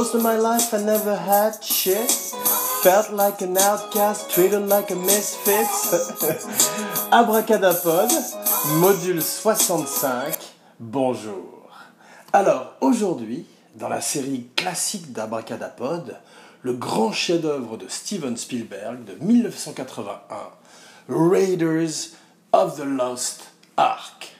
Most 0.00 0.14
of 0.14 0.22
my 0.22 0.38
life 0.38 0.72
I 0.72 0.82
never 0.82 1.14
had 1.14 1.62
shit. 1.62 2.10
Felt 2.82 3.12
like 3.12 3.42
an 3.42 3.58
outcast, 3.58 4.30
treated 4.30 4.66
like 4.66 4.90
a 4.90 4.96
misfit. 4.96 5.66
Abracadapod, 7.12 8.08
module 8.80 9.20
65. 9.20 10.38
Bonjour. 10.80 11.68
Alors, 12.32 12.76
aujourd'hui, 12.80 13.44
dans 13.74 13.90
la 13.90 14.00
série 14.00 14.46
classique 14.56 15.12
d'Abracadapod, 15.12 16.16
le 16.62 16.72
grand 16.72 17.12
chef-d'œuvre 17.12 17.76
de 17.76 17.86
Steven 17.86 18.38
Spielberg 18.38 19.04
de 19.04 19.22
1981, 19.22 20.16
Raiders 21.10 22.16
of 22.54 22.78
the 22.78 22.86
Lost 22.86 23.50
Ark. 23.76 24.39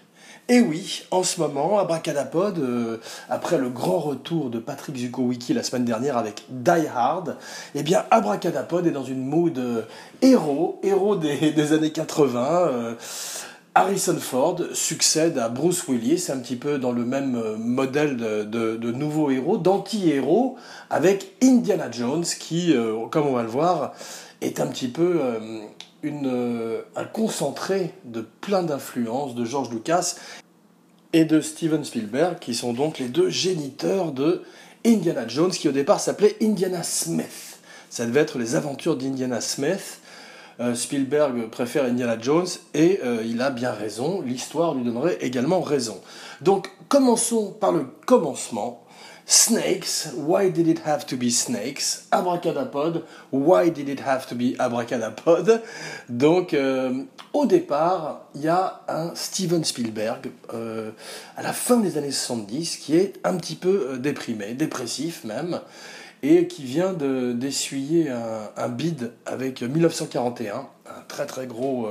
Et 0.51 0.59
oui, 0.61 1.05
en 1.13 1.23
ce 1.23 1.41
moment, 1.41 1.79
Abracadapod, 1.79 2.59
euh, 2.59 2.97
après 3.29 3.57
le 3.57 3.69
grand 3.69 4.01
retour 4.01 4.51
de 4.51 4.59
Patrick 4.59 4.97
Zukowicki 4.97 5.55
la 5.55 5.63
semaine 5.63 5.85
dernière 5.85 6.17
avec 6.17 6.43
Die 6.49 6.89
Hard, 6.93 7.37
eh 7.77 7.85
bien 7.85 8.05
Abracadapod 8.11 8.85
est 8.85 8.91
dans 8.91 9.05
une 9.05 9.25
mood 9.25 9.57
euh, 9.57 9.83
héros, 10.23 10.81
héros 10.83 11.15
des, 11.15 11.73
années 11.73 11.93
80. 11.93 12.43
Euh, 12.43 12.95
Harrison 13.77 14.17
Ford 14.19 14.61
succède 14.73 15.39
à 15.39 15.49
Bruce 15.49 15.87
Willis, 15.87 16.27
un 16.31 16.39
petit 16.39 16.57
peu 16.57 16.79
dans 16.79 16.91
le 16.91 17.05
même 17.05 17.41
modèle 17.57 18.17
de, 18.17 18.43
de, 18.43 18.91
nouveaux 18.91 19.31
héros, 19.31 19.57
d'anti-héros, 19.57 20.57
avec 20.91 21.33
Indiana 21.41 21.89
Jones 21.93 22.25
qui, 22.25 22.75
comme 23.13 23.29
on 23.29 23.35
va 23.35 23.45
le 23.45 23.49
voir, 23.49 23.93
est 24.41 24.59
un 24.59 24.67
petit 24.67 24.89
peu 24.89 25.21
euh, 26.05 26.83
un 26.97 27.05
concentré 27.05 27.95
de 28.05 28.27
plein 28.41 28.63
d'influences 28.63 29.35
de 29.35 29.45
George 29.45 29.71
Lucas 29.71 30.17
et 31.13 31.25
de 31.25 31.41
Steven 31.41 31.85
Spielberg, 31.85 32.39
qui 32.39 32.55
sont 32.55 32.73
donc 32.73 32.99
les 32.99 33.09
deux 33.09 33.29
géniteurs 33.29 34.13
de 34.13 34.43
Indiana 34.87 35.27
Jones, 35.29 35.51
qui 35.51 35.69
au 35.69 35.73
départ 35.73 36.01
s'appelait 36.01 36.37
Indiana 36.41 36.83
Smith. 36.83 37.59
Ça 37.91 38.07
devait 38.07 38.21
être 38.21 38.39
les 38.39 38.55
aventures 38.55 38.97
d'Indiana 38.97 39.41
Smith. 39.41 40.01
Euh, 40.61 40.75
Spielberg 40.75 41.49
préfère 41.51 41.85
Indiana 41.85 42.17
Jones 42.21 42.47
et 42.75 43.01
euh, 43.03 43.23
il 43.27 43.43
a 43.43 43.51
bien 43.51 43.73
raison, 43.73 44.21
l'histoire 44.21 44.75
lui 44.75 44.85
donnerait 44.85 45.19
également 45.21 45.61
raison. 45.61 46.01
Donc 46.41 46.71
commençons 46.89 47.51
par 47.51 47.73
le 47.73 47.87
commencement 48.07 48.85
Snakes, 49.33 50.09
why 50.17 50.51
did 50.51 50.67
it 50.67 50.81
have 50.81 51.07
to 51.07 51.17
be 51.17 51.31
snakes? 51.31 52.09
Abracadapod, 52.11 53.05
why 53.31 53.69
did 53.69 53.89
it 53.89 54.01
have 54.01 54.27
to 54.27 54.35
be 54.35 54.57
abracadapod? 54.59 55.63
Donc, 56.09 56.53
euh, 56.53 57.05
au 57.33 57.47
départ, 57.47 58.23
il 58.35 58.41
y 58.41 58.49
a 58.49 58.81
un 58.89 59.15
Steven 59.15 59.63
Spielberg, 59.63 60.33
euh, 60.53 60.91
à 61.37 61.45
la 61.45 61.53
fin 61.53 61.77
des 61.77 61.97
années 61.97 62.11
70, 62.11 62.79
qui 62.79 62.97
est 62.97 63.21
un 63.23 63.37
petit 63.37 63.55
peu 63.55 63.91
euh, 63.93 63.99
déprimé, 63.99 64.55
dépressif 64.55 65.23
même, 65.23 65.61
et 66.25 66.49
qui 66.49 66.65
vient 66.65 66.93
d'essuyer 66.93 68.11
un, 68.11 68.51
un, 68.57 68.69
bid 68.69 69.13
avec 69.27 69.63
1941, 69.63 70.55
un 70.57 71.01
très 71.07 71.27
très 71.27 71.47
gros 71.47 71.89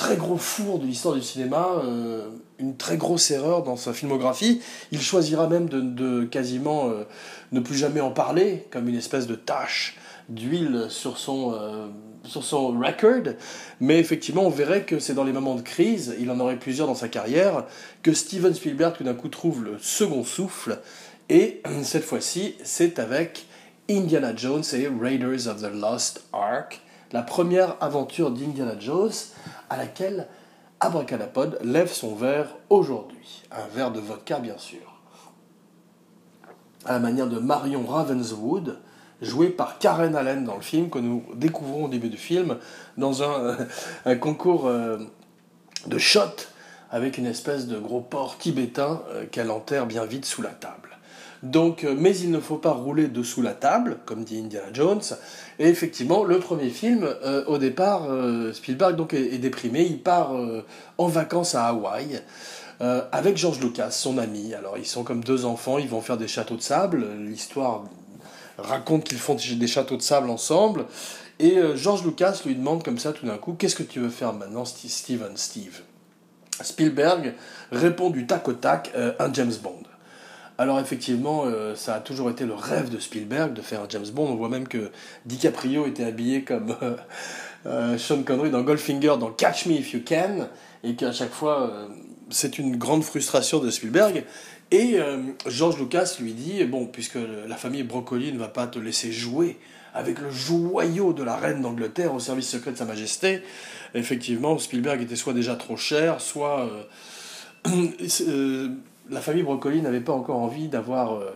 très 0.00 0.16
gros 0.16 0.38
four 0.38 0.78
de 0.78 0.86
l'histoire 0.86 1.14
du 1.14 1.20
cinéma, 1.20 1.82
euh, 1.84 2.30
une 2.58 2.78
très 2.78 2.96
grosse 2.96 3.30
erreur 3.30 3.62
dans 3.62 3.76
sa 3.76 3.92
filmographie. 3.92 4.62
Il 4.92 5.00
choisira 5.02 5.46
même 5.46 5.68
de, 5.68 6.24
quasiment 6.24 6.88
euh, 6.88 7.04
ne 7.52 7.60
plus 7.60 7.76
jamais 7.76 8.00
en 8.00 8.10
parler, 8.10 8.66
comme 8.70 8.88
une 8.88 8.96
espèce 8.96 9.26
de 9.26 9.34
tache 9.34 9.98
d'huile 10.30 10.86
sur 10.88 11.18
son, 11.18 11.52
euh, 11.52 11.88
sur 12.24 12.42
son 12.44 12.68
record. 12.68 13.34
Mais 13.80 13.98
effectivement, 13.98 14.46
on 14.46 14.50
verrait 14.50 14.84
que 14.84 14.98
c'est 14.98 15.12
dans 15.12 15.24
les 15.24 15.34
moments 15.34 15.54
de 15.54 15.60
crise, 15.60 16.16
il 16.18 16.30
en 16.30 16.40
aurait 16.40 16.58
plusieurs 16.58 16.86
dans 16.86 16.94
sa 16.94 17.08
carrière, 17.08 17.66
que 18.02 18.14
Steven 18.14 18.54
Spielberg 18.54 18.96
tout 18.96 19.04
d'un 19.04 19.12
coup 19.12 19.28
trouve 19.28 19.64
le 19.64 19.76
second 19.82 20.24
souffle. 20.24 20.78
Et 21.28 21.62
cette 21.82 22.04
fois-ci, 22.04 22.54
c'est 22.64 22.98
avec 22.98 23.44
Indiana 23.90 24.34
Jones 24.34 24.64
et 24.72 24.88
Raiders 24.88 25.46
of 25.46 25.60
the 25.60 25.74
Lost 25.74 26.24
Ark, 26.32 26.80
la 27.12 27.22
première 27.22 27.76
aventure 27.80 28.30
d'Indiana 28.30 28.78
Jones 28.78 29.12
à 29.68 29.76
laquelle 29.76 30.28
Abracadapod 30.80 31.58
lève 31.62 31.92
son 31.92 32.14
verre 32.14 32.56
aujourd'hui. 32.70 33.42
Un 33.50 33.66
verre 33.74 33.90
de 33.90 34.00
vodka, 34.00 34.38
bien 34.38 34.56
sûr. 34.56 34.80
À 36.84 36.92
la 36.92 36.98
manière 36.98 37.26
de 37.26 37.38
Marion 37.38 37.84
Ravenswood, 37.86 38.78
jouée 39.20 39.50
par 39.50 39.78
Karen 39.78 40.14
Allen 40.16 40.44
dans 40.44 40.54
le 40.54 40.62
film, 40.62 40.88
que 40.88 40.98
nous 40.98 41.24
découvrons 41.34 41.84
au 41.84 41.88
début 41.88 42.08
du 42.08 42.16
film, 42.16 42.56
dans 42.96 43.22
un, 43.22 43.56
concours 44.20 44.66
euh, 44.66 44.98
de 45.86 45.98
shot 45.98 46.22
avec 46.90 47.18
une 47.18 47.26
espèce 47.26 47.66
de 47.66 47.78
gros 47.78 48.00
porc 48.00 48.38
tibétain 48.38 49.02
euh, 49.10 49.26
qu'elle 49.30 49.50
enterre 49.50 49.86
bien 49.86 50.04
vite 50.04 50.24
sous 50.24 50.42
la 50.42 50.50
table. 50.50 50.89
Donc, 51.42 51.84
euh, 51.84 51.94
mais 51.96 52.16
il 52.18 52.30
ne 52.30 52.40
faut 52.40 52.58
pas 52.58 52.72
rouler 52.72 53.08
dessous 53.08 53.40
la 53.40 53.54
table, 53.54 53.98
comme 54.04 54.24
dit 54.24 54.38
Indiana 54.38 54.68
Jones. 54.72 55.00
Et 55.58 55.68
effectivement, 55.68 56.24
le 56.24 56.38
premier 56.38 56.68
film, 56.68 57.04
euh, 57.04 57.44
au 57.46 57.58
départ, 57.58 58.10
euh, 58.10 58.52
Spielberg 58.52 58.96
donc 58.96 59.14
est, 59.14 59.38
déprimé. 59.38 59.82
Il 59.82 60.02
part 60.02 60.32
en 60.98 61.06
vacances 61.06 61.54
à 61.54 61.66
Hawaï 61.66 62.22
avec 63.12 63.36
George 63.36 63.60
Lucas, 63.60 63.90
son 63.90 64.16
ami. 64.16 64.54
Alors, 64.54 64.78
ils 64.78 64.86
sont 64.86 65.04
comme 65.04 65.22
deux 65.22 65.44
enfants. 65.44 65.76
Ils 65.76 65.88
vont 65.88 66.00
faire 66.00 66.16
des 66.16 66.28
châteaux 66.28 66.56
de 66.56 66.62
sable. 66.62 67.06
L'histoire 67.18 67.84
raconte 68.56 69.04
qu'ils 69.04 69.18
font 69.18 69.34
des 69.34 69.66
châteaux 69.66 69.98
de 69.98 70.02
sable 70.02 70.30
ensemble. 70.30 70.86
Et 71.38 71.58
George 71.74 72.04
Lucas 72.04 72.40
lui 72.46 72.54
demande 72.54 72.82
comme 72.82 72.98
ça 72.98 73.12
tout 73.12 73.26
d'un 73.26 73.36
coup, 73.36 73.52
qu'est-ce 73.52 73.76
que 73.76 73.82
tu 73.82 74.00
veux 74.00 74.08
faire 74.08 74.32
maintenant, 74.32 74.64
Steven, 74.64 75.36
Steve? 75.36 75.82
Spielberg 76.62 77.34
répond 77.70 78.08
du 78.08 78.26
tac 78.26 78.48
au 78.48 78.54
tac, 78.54 78.90
un 78.94 79.30
James 79.34 79.52
Bond. 79.62 79.89
Alors 80.60 80.78
effectivement, 80.78 81.44
euh, 81.46 81.74
ça 81.74 81.94
a 81.94 82.00
toujours 82.00 82.28
été 82.28 82.44
le 82.44 82.52
rêve 82.52 82.90
de 82.90 82.98
Spielberg 82.98 83.54
de 83.54 83.62
faire 83.62 83.80
un 83.80 83.88
James 83.88 84.10
Bond. 84.12 84.26
On 84.26 84.34
voit 84.34 84.50
même 84.50 84.68
que 84.68 84.90
DiCaprio 85.24 85.86
était 85.86 86.04
habillé 86.04 86.44
comme 86.44 86.76
euh, 86.82 86.96
euh, 87.64 87.96
Sean 87.96 88.22
Connery 88.24 88.50
dans 88.50 88.60
Goldfinger, 88.60 89.14
dans 89.18 89.30
Catch 89.30 89.64
Me 89.64 89.72
If 89.72 89.94
You 89.94 90.00
Can, 90.06 90.48
et 90.84 90.96
qu'à 90.96 91.12
chaque 91.12 91.32
fois, 91.32 91.88
c'est 92.28 92.58
une 92.58 92.76
grande 92.76 93.04
frustration 93.04 93.60
de 93.60 93.70
Spielberg. 93.70 94.24
Et 94.70 94.98
George 95.46 95.78
Lucas 95.78 96.16
lui 96.20 96.34
dit, 96.34 96.62
bon, 96.64 96.86
puisque 96.86 97.18
la 97.48 97.56
famille 97.56 97.82
Broccoli 97.82 98.30
ne 98.30 98.38
va 98.38 98.48
pas 98.48 98.66
te 98.66 98.78
laisser 98.78 99.12
jouer 99.12 99.58
avec 99.94 100.20
le 100.20 100.30
joyau 100.30 101.14
de 101.14 101.24
la 101.24 101.36
reine 101.36 101.62
d'Angleterre 101.62 102.14
au 102.14 102.20
service 102.20 102.48
secret 102.48 102.72
de 102.72 102.76
Sa 102.76 102.84
Majesté, 102.84 103.42
effectivement, 103.94 104.58
Spielberg 104.58 105.00
était 105.00 105.16
soit 105.16 105.32
déjà 105.32 105.56
trop 105.56 105.78
cher, 105.78 106.20
soit 106.20 106.70
la 109.10 109.20
famille 109.20 109.42
Broccoli 109.42 109.82
n'avait 109.82 110.00
pas 110.00 110.12
encore 110.12 110.38
envie 110.38 110.68
d'avoir 110.68 111.14
euh, 111.14 111.30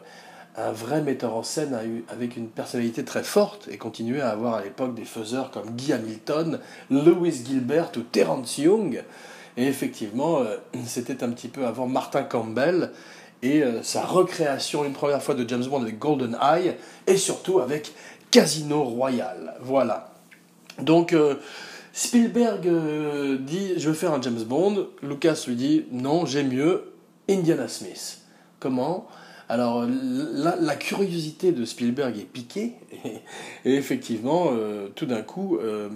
un 0.57 0.73
vrai 0.73 1.03
metteur 1.03 1.35
en 1.35 1.43
scène 1.43 1.77
avec 2.09 2.37
une 2.37 2.49
personnalité 2.49 3.05
très 3.05 3.25
forte 3.25 3.69
et 3.71 3.77
continuait 3.77 4.21
à 4.21 4.31
avoir 4.31 4.55
à 4.55 4.63
l'époque 4.63 4.95
des 4.95 5.05
faiseurs 5.05 5.51
comme 5.51 5.71
Guy 5.71 5.93
Hamilton, 5.93 6.61
Lewis 6.91 7.43
Gilbert 7.45 7.91
ou 7.97 8.01
Terence 8.01 8.59
Young. 8.59 9.03
Et 9.57 9.67
effectivement, 9.67 10.41
euh, 10.41 10.57
c'était 10.87 11.25
un 11.25 11.31
petit 11.31 11.49
peu 11.49 11.67
avant 11.67 11.87
Martin 11.87 12.23
Campbell 12.23 12.93
et 13.43 13.63
euh, 13.63 13.83
sa 13.83 14.05
recréation 14.05 14.85
une 14.85 14.93
première 14.93 15.23
fois 15.23 15.35
de 15.35 15.47
James 15.49 15.65
Bond 15.65 15.83
avec 15.83 15.99
Golden 15.99 16.39
Eye 16.41 16.77
et 17.07 17.17
surtout 17.17 17.61
avec 17.61 17.93
Casino 18.31 18.85
Royale. 18.85 19.55
Voilà. 19.61 20.13
Donc 20.81 21.15
Spielberg 21.93 22.69
dit 23.43 23.75
je 23.77 23.89
veux 23.89 23.95
faire 23.95 24.13
un 24.13 24.21
James 24.21 24.43
Bond. 24.43 24.89
Lucas 25.03 25.45
lui 25.47 25.55
dit 25.55 25.85
non, 25.93 26.27
j'ai 26.27 26.43
mieux. 26.43 26.94
Indiana 27.29 27.69
Smith. 27.69 28.21
Comment? 28.61 29.07
Alors, 29.49 29.87
la, 29.87 30.77
curiosité 30.77 31.53
de 31.53 31.65
Spielberg 31.65 32.19
est 32.19 32.25
piquée, 32.25 32.73
et, 33.65 33.75
effectivement, 33.75 34.49
euh, 34.53 34.89
tout 34.95 35.05
d'un 35.05 35.21
coup, 35.23 35.59
euh, 35.59 35.89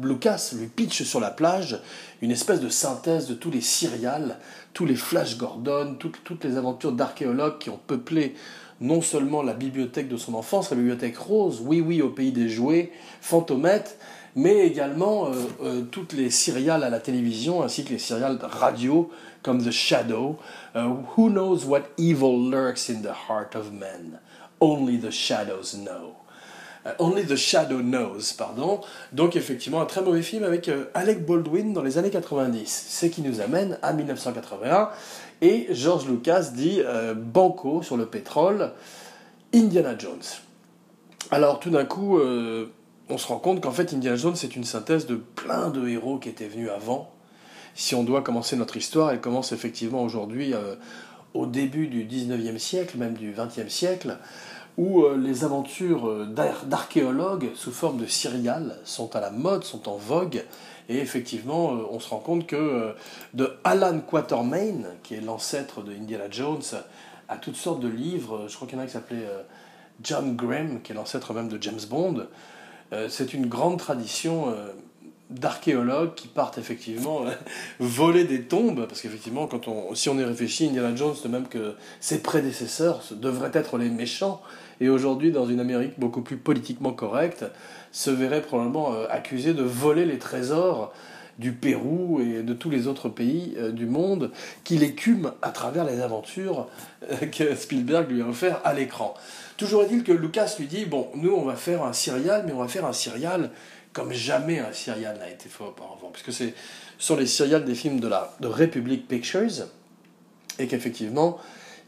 Lucas 0.00 0.52
lui 0.56 0.68
pitch 0.68 1.02
sur 1.02 1.20
la 1.20 1.30
plage 1.30 1.80
une 2.22 2.30
espèce 2.30 2.60
de 2.60 2.68
synthèse 2.68 3.26
de 3.26 3.34
tous 3.34 3.50
les 3.50 3.60
serials, 3.60 4.38
tous 4.72 4.86
les 4.86 4.96
Flash 4.96 5.36
Gordon, 5.36 5.96
toutes 5.98 6.44
les 6.44 6.56
aventures 6.56 6.92
d'archéologues 6.92 7.58
qui 7.58 7.70
ont 7.70 7.80
peuplé 7.86 8.34
non 8.80 9.00
seulement 9.00 9.42
la 9.42 9.54
bibliothèque 9.54 10.08
de 10.08 10.16
son 10.16 10.34
enfance, 10.34 10.70
la 10.70 10.76
bibliothèque 10.76 11.16
rose, 11.16 11.62
oui 11.64 11.80
oui 11.80 12.02
au 12.02 12.10
pays 12.10 12.32
des 12.32 12.48
jouets, 12.48 12.92
Fantomette, 13.20 13.98
mais 14.34 14.66
également 14.66 15.30
euh, 15.62 15.82
toutes 15.82 16.12
les 16.12 16.30
serials 16.30 16.82
à 16.82 16.90
la 16.90 17.00
télévision 17.00 17.62
ainsi 17.62 17.84
que 17.84 17.90
les 17.90 17.98
serials 17.98 18.38
radio 18.42 19.10
comme 19.42 19.62
The 19.62 19.70
Shadow. 19.70 20.38
Uh, 20.74 20.88
who 21.16 21.28
knows 21.28 21.64
what 21.66 21.82
evil 21.98 22.50
lurks 22.50 22.90
in 22.90 23.02
the 23.02 23.14
heart 23.28 23.54
of 23.54 23.72
men? 23.72 24.18
Only 24.60 24.98
the 24.98 25.10
shadows 25.10 25.76
know. 25.76 26.16
Only 26.98 27.24
the 27.24 27.36
Shadow 27.36 27.80
Knows, 27.80 28.34
pardon. 28.36 28.80
Donc 29.12 29.36
effectivement 29.36 29.80
un 29.80 29.86
très 29.86 30.02
mauvais 30.02 30.20
film 30.20 30.44
avec 30.44 30.68
euh, 30.68 30.84
Alec 30.92 31.24
Baldwin 31.24 31.72
dans 31.72 31.82
les 31.82 31.96
années 31.96 32.10
90. 32.10 32.86
Ce 32.88 33.06
qui 33.06 33.22
nous 33.22 33.40
amène 33.40 33.78
à 33.80 33.94
1981 33.94 34.90
et 35.40 35.66
George 35.70 36.06
Lucas 36.06 36.50
dit 36.54 36.82
euh, 36.84 37.14
Banco 37.14 37.82
sur 37.82 37.96
le 37.96 38.04
pétrole, 38.04 38.72
Indiana 39.54 39.96
Jones. 39.98 40.22
Alors 41.30 41.58
tout 41.58 41.70
d'un 41.70 41.86
coup, 41.86 42.18
euh, 42.18 42.70
on 43.08 43.18
se 43.18 43.26
rend 43.26 43.38
compte 43.38 43.60
qu'en 43.60 43.70
fait 43.70 43.92
Indiana 43.92 44.16
Jones 44.16 44.36
c'est 44.36 44.56
une 44.56 44.64
synthèse 44.64 45.06
de 45.06 45.16
plein 45.16 45.70
de 45.70 45.88
héros 45.88 46.18
qui 46.18 46.28
étaient 46.28 46.48
venus 46.48 46.70
avant. 46.70 47.10
Si 47.74 47.94
on 47.94 48.04
doit 48.04 48.22
commencer 48.22 48.56
notre 48.56 48.76
histoire, 48.76 49.10
elle 49.10 49.20
commence 49.20 49.52
effectivement 49.52 50.02
aujourd'hui 50.02 50.54
euh, 50.54 50.76
au 51.34 51.46
début 51.46 51.88
du 51.88 52.04
19e 52.04 52.58
siècle, 52.58 52.96
même 52.98 53.14
du 53.14 53.32
20e 53.32 53.68
siècle, 53.68 54.16
où 54.78 55.02
euh, 55.02 55.16
les 55.16 55.44
aventures 55.44 56.08
euh, 56.08 56.26
d'archéologues 56.66 57.50
sous 57.56 57.72
forme 57.72 57.98
de 57.98 58.06
serial 58.06 58.78
sont 58.84 59.16
à 59.16 59.20
la 59.20 59.30
mode, 59.30 59.64
sont 59.64 59.88
en 59.88 59.96
vogue. 59.96 60.44
Et 60.88 60.98
effectivement, 60.98 61.70
on 61.90 61.98
se 61.98 62.10
rend 62.10 62.18
compte 62.18 62.46
que 62.46 62.94
de 63.32 63.56
Alan 63.64 64.00
Quatermain, 64.00 64.82
qui 65.02 65.14
est 65.14 65.22
l'ancêtre 65.22 65.82
de 65.82 65.92
Indiana 65.92 66.26
Jones, 66.30 66.62
à 67.28 67.38
toutes 67.38 67.56
sortes 67.56 67.80
de 67.80 67.88
livres, 67.88 68.44
je 68.48 68.54
crois 68.54 68.68
qu'il 68.68 68.76
y 68.76 68.80
en 68.80 68.84
a 68.84 68.86
qui 68.86 68.92
s'appelait 68.92 69.26
John 70.02 70.36
Graham, 70.36 70.82
qui 70.82 70.92
est 70.92 70.94
l'ancêtre 70.94 71.32
même 71.32 71.48
de 71.48 71.60
James 71.62 71.80
Bond, 71.88 72.26
c'est 73.08 73.34
une 73.34 73.46
grande 73.46 73.78
tradition 73.78 74.54
d'archéologues 75.30 76.14
qui 76.14 76.28
partent 76.28 76.58
effectivement 76.58 77.22
voler 77.80 78.24
des 78.24 78.42
tombes, 78.42 78.86
parce 78.86 79.00
qu'effectivement, 79.00 79.48
si 79.94 80.08
on 80.08 80.18
y 80.18 80.24
réfléchit, 80.24 80.66
Indiana 80.66 80.94
Jones, 80.94 81.14
de 81.22 81.28
même 81.28 81.48
que 81.48 81.74
ses 82.00 82.22
prédécesseurs, 82.22 83.02
devraient 83.12 83.50
être 83.54 83.78
les 83.78 83.90
méchants, 83.90 84.40
et 84.80 84.88
aujourd'hui, 84.88 85.30
dans 85.30 85.46
une 85.46 85.60
Amérique 85.60 85.98
beaucoup 85.98 86.22
plus 86.22 86.36
politiquement 86.36 86.92
correcte, 86.92 87.44
se 87.92 88.10
verrait 88.10 88.42
probablement 88.42 88.94
euh, 88.94 89.06
accusé 89.08 89.54
de 89.54 89.62
voler 89.62 90.04
les 90.04 90.18
trésors 90.18 90.92
du 91.38 91.52
Pérou 91.52 92.20
et 92.20 92.42
de 92.42 92.54
tous 92.54 92.70
les 92.70 92.86
autres 92.86 93.08
pays 93.08 93.54
euh, 93.56 93.72
du 93.72 93.86
monde 93.86 94.30
qu'il 94.62 94.82
écume 94.82 95.32
à 95.42 95.50
travers 95.50 95.84
les 95.84 96.00
aventures 96.00 96.68
euh, 97.10 97.26
que 97.32 97.54
Spielberg 97.54 98.10
lui 98.10 98.22
a 98.22 98.26
offert 98.26 98.60
à 98.64 98.74
l'écran. 98.74 99.14
Toujours 99.56 99.82
est-il 99.82 100.04
que 100.04 100.12
Lucas 100.12 100.56
lui 100.58 100.66
dit 100.66 100.84
Bon, 100.84 101.08
nous 101.14 101.32
on 101.32 101.44
va 101.44 101.56
faire 101.56 101.84
un 101.84 101.92
serial, 101.92 102.44
mais 102.46 102.52
on 102.52 102.58
va 102.58 102.68
faire 102.68 102.86
un 102.86 102.92
serial 102.92 103.50
comme 103.92 104.12
jamais 104.12 104.58
un 104.58 104.72
serial 104.72 105.18
n'a 105.18 105.30
été 105.30 105.48
fait 105.48 105.62
auparavant, 105.62 106.10
puisque 106.12 106.32
ce 106.32 106.50
sont 106.98 107.14
les 107.14 107.26
serials 107.26 107.64
des 107.64 107.76
films 107.76 108.00
de 108.00 108.08
la 108.08 108.34
de 108.40 108.48
Republic 108.48 109.06
Pictures, 109.06 109.68
et 110.58 110.66
qu'effectivement, 110.66 111.38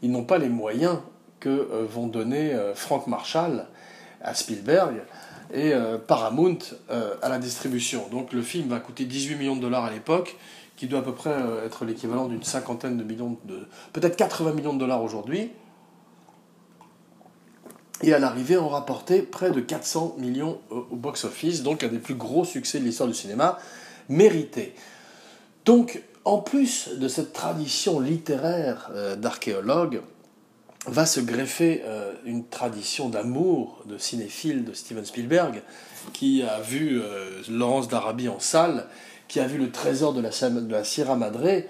ils 0.01 0.09
n'ont 0.09 0.23
pas 0.23 0.37
les 0.37 0.47
moyens 0.47 0.99
que 1.41 1.49
euh, 1.49 1.85
vont 1.85 2.07
donner 2.07 2.57
Frank 2.75 3.07
Marshall 3.07 3.65
à 4.21 4.33
Spielberg 4.33 5.01
et 5.53 5.73
euh, 5.73 5.97
Paramount 5.97 6.57
à 6.89 7.29
la 7.29 7.39
distribution. 7.39 8.07
Donc 8.11 8.33
le 8.33 8.41
film 8.41 8.69
va 8.69 8.79
coûter 8.79 9.05
18 9.05 9.35
millions 9.35 9.55
de 9.55 9.61
dollars 9.61 9.85
à 9.85 9.91
l'époque, 9.91 10.37
qui 10.75 10.87
doit 10.87 10.99
à 10.99 11.03
peu 11.03 11.13
près 11.13 11.35
être 11.65 11.85
l'équivalent 11.85 12.27
d'une 12.27 12.43
cinquantaine 12.43 12.97
de 12.97 13.03
millions 13.03 13.37
de... 13.45 13.67
peut-être 13.93 14.15
80 14.15 14.53
millions 14.53 14.73
de 14.73 14.79
dollars 14.79 15.03
aujourd'hui. 15.03 15.51
Et 18.03 18.13
à 18.13 18.19
l'arrivée, 18.19 18.57
on 18.57 18.69
rapportait 18.69 19.23
près 19.23 19.49
de 19.49 19.59
400 19.59 20.17
millions 20.19 20.59
au 20.69 20.95
box-office, 20.95 21.63
donc 21.63 21.83
un 21.83 21.87
des 21.87 21.97
plus 21.97 22.13
gros 22.13 22.45
succès 22.45 22.79
de 22.79 22.83
l'histoire 22.83 23.09
du 23.09 23.15
cinéma, 23.15 23.57
mérité. 24.07 24.75
Donc, 25.65 26.03
en 26.23 26.37
plus 26.37 26.89
de 26.89 27.07
cette 27.07 27.33
tradition 27.33 27.99
littéraire 27.99 28.91
d'archéologue, 29.17 30.01
va 30.87 31.05
se 31.05 31.19
greffer 31.19 31.83
euh, 31.85 32.13
une 32.25 32.45
tradition 32.45 33.09
d'amour 33.09 33.83
de 33.85 33.97
cinéphile 33.97 34.63
de 34.63 34.73
Steven 34.73 35.05
Spielberg, 35.05 35.61
qui 36.13 36.43
a 36.43 36.61
vu 36.61 37.01
euh, 37.01 37.41
Laurence 37.49 37.87
d'Arabie 37.87 38.29
en 38.29 38.39
salle, 38.39 38.87
qui 39.27 39.39
a 39.39 39.47
vu 39.47 39.57
le 39.57 39.69
trésor 39.69 40.13
de 40.13 40.21
la, 40.21 40.83
Sierra 40.83 41.15
Madre, 41.15 41.63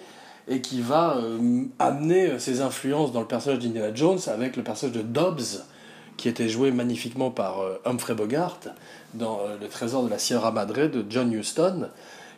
et 0.48 0.62
qui 0.62 0.82
va 0.82 1.18
euh, 1.18 1.64
amener 1.80 2.40
ses 2.40 2.62
influences 2.62 3.12
dans 3.12 3.22
le 3.22 3.28
personnage 3.28 3.60
d'Indiana 3.60 3.94
Jones 3.94 4.20
avec 4.28 4.56
le 4.56 4.64
personnage 4.64 4.96
de 4.96 5.02
Dobbs, 5.02 5.64
qui 6.16 6.30
était 6.30 6.50
joué 6.50 6.72
magnifiquement 6.72 7.30
par 7.30 7.62
Humphrey 7.86 8.16
Bogart 8.16 8.60
dans 9.14 9.40
Le 9.62 9.68
trésor 9.68 10.04
de 10.04 10.10
la 10.10 10.18
Sierra 10.18 10.52
Madre 10.52 10.88
de 10.88 11.06
John 11.08 11.32
Huston, 11.32 11.90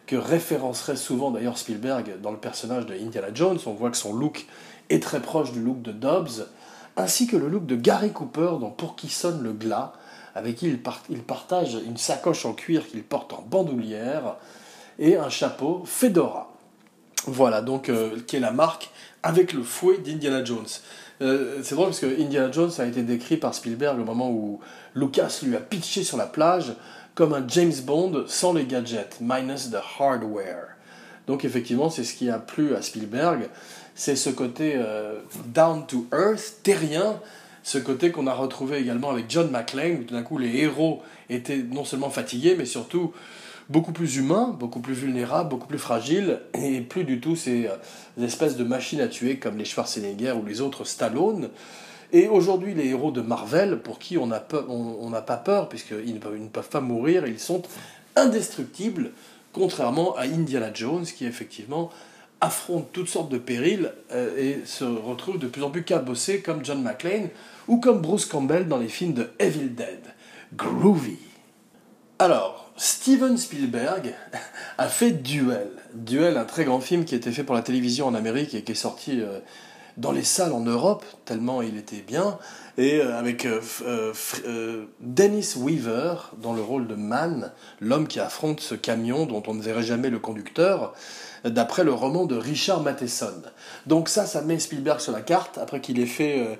que 0.05 0.17
référencerait 0.17 0.97
souvent 0.97 1.31
d'ailleurs 1.31 1.57
Spielberg 1.57 2.19
dans 2.21 2.31
le 2.31 2.37
personnage 2.37 2.85
de 2.87 2.93
Indiana 2.93 3.29
Jones. 3.33 3.57
On 3.65 3.71
voit 3.71 3.89
que 3.89 3.95
son 3.95 4.13
look 4.13 4.47
est 4.89 5.01
très 5.01 5.21
proche 5.21 5.53
du 5.53 5.61
look 5.61 5.81
de 5.81 5.93
Dobbs 5.93 6.47
ainsi 7.01 7.27
que 7.27 7.37
le 7.37 7.47
look 7.47 7.65
de 7.65 7.75
Gary 7.75 8.11
Cooper 8.11 8.57
dans 8.59 8.69
Pour 8.69 8.95
qui 8.95 9.09
sonne 9.09 9.43
le 9.43 9.53
glas, 9.53 9.93
avec 10.35 10.57
qui 10.57 10.67
il, 10.67 11.21
partage 11.23 11.77
une 11.85 11.97
sacoche 11.97 12.45
en 12.45 12.53
cuir 12.53 12.87
qu'il 12.87 13.03
porte 13.03 13.33
en 13.33 13.41
bandoulière 13.41 14.35
et 14.97 15.17
un 15.17 15.29
chapeau 15.29 15.83
Fedora. 15.85 16.51
Voilà, 17.25 17.61
donc, 17.61 17.89
euh, 17.89 18.17
qui 18.27 18.37
est 18.37 18.39
la 18.39 18.51
marque 18.51 18.89
avec 19.23 19.53
le 19.53 19.63
fouet 19.63 19.97
d'Indiana 19.97 20.43
Jones. 20.43 20.67
Euh, 21.21 21.59
c'est 21.63 21.75
drôle 21.75 21.87
parce 21.87 21.99
que 21.99 22.21
Indiana 22.21 22.51
Jones 22.51 22.71
a 22.77 22.85
été 22.85 23.03
décrit 23.03 23.37
par 23.37 23.53
Spielberg 23.53 23.99
au 23.99 24.05
moment 24.05 24.29
où 24.29 24.61
Lucas 24.95 25.39
lui 25.43 25.55
a 25.55 25.59
pitché 25.59 26.03
sur 26.03 26.17
la 26.17 26.27
plage 26.27 26.73
comme 27.13 27.33
un 27.33 27.45
James 27.47 27.73
Bond 27.83 28.23
sans 28.27 28.53
les 28.53 28.65
gadgets, 28.65 29.17
minus 29.19 29.69
the 29.69 29.79
hardware. 29.99 30.77
Donc 31.27 31.43
effectivement, 31.43 31.89
c'est 31.89 32.05
ce 32.05 32.13
qui 32.13 32.29
a 32.29 32.39
plu 32.39 32.73
à 32.73 32.81
Spielberg 32.81 33.49
c'est 33.99 34.15
ce 34.15 34.29
côté 34.29 34.75
euh, 34.77 35.19
down 35.47 35.85
to 35.85 36.07
earth, 36.13 36.59
terrien, 36.63 37.19
ce 37.63 37.77
côté 37.77 38.11
qu'on 38.11 38.27
a 38.27 38.33
retrouvé 38.33 38.77
également 38.77 39.09
avec 39.09 39.25
John 39.27 39.51
McClane, 39.51 39.97
où 39.99 40.03
tout 40.05 40.13
d'un 40.13 40.23
coup 40.23 40.37
les 40.37 40.55
héros 40.59 41.03
étaient 41.29 41.57
non 41.57 41.83
seulement 41.83 42.09
fatigués, 42.09 42.55
mais 42.57 42.63
surtout 42.63 43.11
beaucoup 43.67 43.91
plus 43.91 44.15
humains, 44.15 44.55
beaucoup 44.57 44.79
plus 44.79 44.93
vulnérables, 44.93 45.49
beaucoup 45.49 45.67
plus 45.67 45.77
fragiles, 45.77 46.39
et 46.53 46.79
plus 46.79 47.03
du 47.03 47.19
tout 47.19 47.35
ces, 47.35 47.67
euh, 47.67 48.25
espèces 48.25 48.55
de 48.55 48.63
machines 48.63 49.01
à 49.01 49.09
tuer 49.09 49.35
comme 49.35 49.57
les 49.57 49.65
Schwarzenegger 49.65 50.31
ou 50.31 50.45
les 50.45 50.61
autres 50.61 50.85
Stallone. 50.85 51.49
Et 52.13 52.29
aujourd'hui, 52.29 52.75
les 52.75 52.87
héros 52.87 53.11
de 53.11 53.19
Marvel, 53.19 53.81
pour 53.81 53.99
qui 53.99 54.17
on 54.17 54.27
n'a 54.27 54.47
on, 54.69 55.11
pas 55.11 55.35
peur, 55.35 55.67
puisqu'ils 55.67 56.13
ne 56.13 56.37
ne 56.37 56.47
peuvent 56.47 56.69
pas 56.69 56.79
mourir, 56.79 57.27
ils 57.27 57.37
sont 57.37 57.63
indestructibles, 58.15 59.11
contrairement 59.51 60.15
à 60.15 60.21
Indiana 60.21 60.71
Jones, 60.73 61.03
qui 61.03 61.25
effectivement 61.25 61.91
affronte 62.41 62.91
toutes 62.91 63.09
sortes 63.09 63.29
de 63.29 63.37
périls 63.37 63.91
euh, 64.11 64.37
et 64.37 64.65
se 64.65 64.85
retrouve 64.85 65.39
de 65.39 65.47
plus 65.47 65.63
en 65.63 65.69
plus 65.69 65.83
cabossé 65.83 66.41
comme 66.41 66.63
John 66.63 66.81
McClane 66.81 67.29
ou 67.67 67.79
comme 67.79 68.01
Bruce 68.01 68.25
Campbell 68.25 68.67
dans 68.67 68.77
les 68.77 68.87
films 68.87 69.13
de 69.13 69.29
Evil 69.39 69.69
Dead. 69.69 69.99
Groovy. 70.55 71.17
Alors, 72.17 72.71
Steven 72.77 73.37
Spielberg 73.37 74.13
a 74.77 74.87
fait 74.87 75.11
Duel. 75.11 75.69
Duel, 75.93 76.37
un 76.37 76.45
très 76.45 76.65
grand 76.65 76.79
film 76.79 77.05
qui 77.05 77.13
a 77.15 77.17
été 77.17 77.31
fait 77.31 77.43
pour 77.43 77.55
la 77.55 77.61
télévision 77.61 78.07
en 78.07 78.15
Amérique 78.15 78.53
et 78.55 78.63
qui 78.63 78.71
est 78.71 78.75
sorti 78.75 79.21
euh, 79.21 79.39
dans 79.97 80.11
les 80.11 80.23
salles 80.23 80.53
en 80.53 80.61
Europe, 80.61 81.03
tellement 81.25 81.61
il 81.61 81.77
était 81.77 82.01
bien, 82.01 82.39
et 82.77 83.01
euh, 83.01 83.19
avec 83.19 83.45
Dennis 85.01 85.55
Weaver 85.57 86.13
dans 86.37 86.53
le 86.53 86.61
rôle 86.61 86.87
de 86.87 86.95
Man, 86.95 87.51
l'homme 87.81 88.07
qui 88.07 88.21
affronte 88.21 88.61
ce 88.61 88.75
camion 88.75 89.25
dont 89.25 89.43
on 89.47 89.53
ne 89.53 89.61
verrait 89.61 89.83
jamais 89.83 90.09
le 90.09 90.19
conducteur 90.19 90.93
d'après 91.43 91.83
le 91.83 91.93
roman 91.93 92.25
de 92.25 92.35
Richard 92.35 92.81
Matheson. 92.81 93.41
Donc 93.85 94.09
ça, 94.09 94.25
ça 94.25 94.41
met 94.41 94.59
Spielberg 94.59 94.99
sur 94.99 95.11
la 95.11 95.21
carte, 95.21 95.57
après 95.57 95.81
qu'il 95.81 95.99
ait 95.99 96.05
fait 96.05 96.39
euh, 96.39 96.55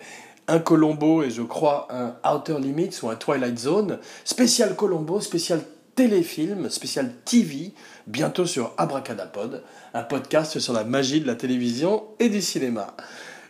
un 0.48 0.60
Colombo 0.60 1.24
et 1.24 1.30
je 1.30 1.42
crois 1.42 1.88
un 1.92 2.16
Outer 2.30 2.58
Limits 2.60 3.00
ou 3.04 3.10
un 3.10 3.16
Twilight 3.16 3.58
Zone, 3.58 4.00
spécial 4.26 4.76
Colombo, 4.76 5.22
spécial 5.22 5.62
téléfilm, 5.96 6.70
spécial 6.70 7.12
TV, 7.26 7.74
bientôt 8.08 8.46
sur 8.46 8.74
Abracadapod, 8.78 9.64
un 9.94 10.04
podcast 10.04 10.60
sur 10.60 10.74
la 10.74 10.84
magie 10.84 11.22
de 11.22 11.28
la 11.28 11.36
télévision 11.36 12.04
et 12.20 12.30
du 12.30 12.42
cinéma. 12.42 12.96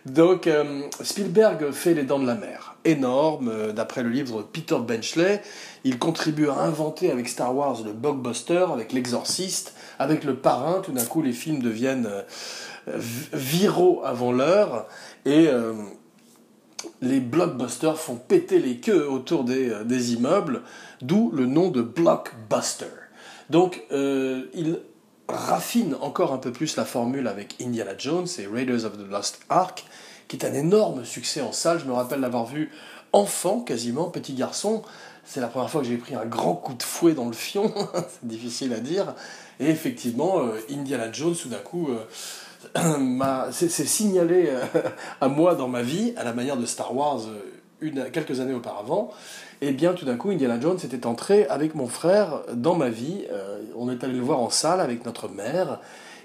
Donc 0.05 0.47
euh, 0.47 0.81
Spielberg 1.01 1.71
fait 1.71 1.93
Les 1.93 2.03
Dents 2.03 2.19
de 2.19 2.25
la 2.25 2.35
Mer, 2.35 2.68
énorme, 2.91 3.49
euh, 3.49 3.71
d'après 3.71 4.03
le 4.03 4.09
livre 4.09 4.41
Peter 4.41 4.77
Benchley. 4.79 5.41
Il 5.83 5.99
contribue 5.99 6.49
à 6.49 6.59
inventer 6.59 7.11
avec 7.11 7.27
Star 7.27 7.55
Wars 7.55 7.81
le 7.83 7.93
blockbuster, 7.93 8.65
avec 8.71 8.93
l'exorciste, 8.93 9.73
avec 9.97 10.23
le 10.23 10.35
parrain. 10.35 10.81
Tout 10.81 10.91
d'un 10.91 11.05
coup, 11.05 11.21
les 11.21 11.33
films 11.33 11.61
deviennent 11.61 12.07
euh, 12.07 12.23
viraux 13.33 14.01
avant 14.03 14.31
l'heure 14.31 14.87
et 15.25 15.47
les 17.01 17.19
blockbusters 17.19 17.99
font 17.99 18.15
péter 18.15 18.57
les 18.57 18.77
queues 18.77 19.07
autour 19.07 19.43
des, 19.43 19.71
des 19.85 20.13
immeubles, 20.13 20.63
d'où 21.01 21.29
le 21.31 21.45
nom 21.45 21.69
de 21.69 21.81
blockbuster. 21.81 22.87
Donc 23.49 23.83
il 23.91 24.79
raffine 25.29 25.95
encore 26.01 26.33
un 26.33 26.37
peu 26.37 26.51
plus 26.51 26.75
la 26.75 26.85
formule 26.85 27.27
avec 27.27 27.55
Indiana 27.61 27.91
Jones 27.97 28.27
et 28.39 28.47
Raiders 28.47 28.85
of 28.85 28.97
the 28.97 29.09
Lost 29.09 29.39
Ark, 29.49 29.85
qui 30.29 30.37
est 30.37 30.45
un 30.45 30.53
énorme 30.53 31.03
succès 31.03 31.41
en 31.41 31.51
salle. 31.51 31.79
Je 31.79 31.85
me 31.85 31.91
rappelle 31.91 32.21
l'avoir 32.21 32.45
vu 32.45 32.71
enfant, 33.11 33.59
quasiment, 33.59 34.05
petit 34.05 34.33
garçon. 34.33 34.83
C'est 35.25 35.41
la 35.41 35.47
première 35.47 35.69
fois 35.69 35.81
que 35.81 35.87
j'ai 35.87 35.97
pris 35.97 36.15
un 36.15 36.25
grand 36.25 36.55
coup 36.55 36.73
de 36.73 36.83
fouet 36.83 37.13
dans 37.13 37.25
le 37.25 37.33
fion, 37.33 37.73
c'est 37.93 38.25
difficile 38.25 38.71
à 38.73 38.79
dire. 38.79 39.13
Et 39.59 39.67
effectivement, 39.69 40.39
euh, 40.39 40.61
Indiana 40.71 41.11
Jones, 41.11 41.35
tout 41.35 41.49
d'un 41.49 41.57
coup, 41.57 41.89
euh, 41.89 43.51
c'est 43.51 43.69
signalé 43.69 44.45
euh, 44.47 44.63
à 45.21 45.27
moi 45.27 45.55
dans 45.55 45.67
ma 45.67 45.81
vie, 45.81 46.13
à 46.15 46.23
la 46.23 46.33
manière 46.33 46.55
de 46.55 46.65
Star 46.65 46.95
Wars 46.95 47.21
une, 47.81 48.09
quelques 48.11 48.39
années 48.39 48.53
auparavant 48.53 49.11
et 49.61 49.69
eh 49.69 49.71
bien 49.73 49.93
tout 49.93 50.05
d'un 50.05 50.15
coup 50.15 50.29
Indiana 50.29 50.59
Jones 50.59 50.77
était 50.81 51.05
entré 51.05 51.45
avec 51.47 51.75
mon 51.75 51.87
frère 51.87 52.43
dans 52.53 52.75
ma 52.75 52.89
vie. 52.89 53.25
Euh, 53.29 53.59
on 53.75 53.91
est 53.91 54.03
allé 54.05 54.13
le 54.13 54.21
voir 54.21 54.39
en 54.39 54.49
salle 54.49 54.79
avec 54.79 55.05
notre 55.05 55.27
mère 55.27 55.79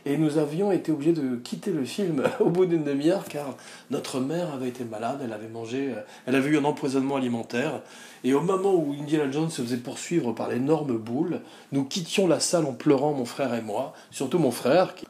et 0.07 0.17
nous 0.17 0.39
avions 0.39 0.73
été 0.73 0.93
obligés 0.93 1.13
de 1.13 1.37
quitter 1.37 1.71
le 1.71 1.85
film 1.85 2.23
au 2.41 2.51
bout 2.51 2.67
d'une 2.67 2.85
demi-heure 2.85 3.25
car 3.25 3.57
notre 3.91 4.21
mère 4.21 4.53
avait 4.53 4.69
été 4.69 4.85
malade, 4.85 5.21
elle 5.25 5.33
avait 5.33 5.49
mangé, 5.49 5.91
euh, 5.91 6.01
elle 6.27 6.35
avait 6.35 6.51
eu 6.51 6.59
un 6.59 6.65
empoisonnement 6.65 7.17
alimentaire 7.17 7.81
et 8.23 8.35
au 8.35 8.41
moment 8.41 8.75
où 8.75 8.95
Indiana 8.99 9.31
Jones 9.31 9.51
se 9.51 9.63
faisait 9.63 9.77
poursuivre 9.77 10.33
par 10.33 10.49
l'énorme 10.49 10.97
boule, 10.99 11.41
nous 11.73 11.85
quittions 11.85 12.27
la 12.27 12.41
salle 12.41 12.67
en 12.67 12.73
pleurant 12.73 13.13
mon 13.13 13.25
frère 13.25 13.55
et 13.55 13.63
moi, 13.63 13.95
surtout 14.11 14.39
mon 14.39 14.51
frère 14.51 14.95
qui, 14.95 15.07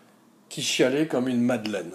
qui 0.49 0.63
chialait 0.63 1.07
comme 1.07 1.29
une 1.29 1.41
madeleine. 1.41 1.93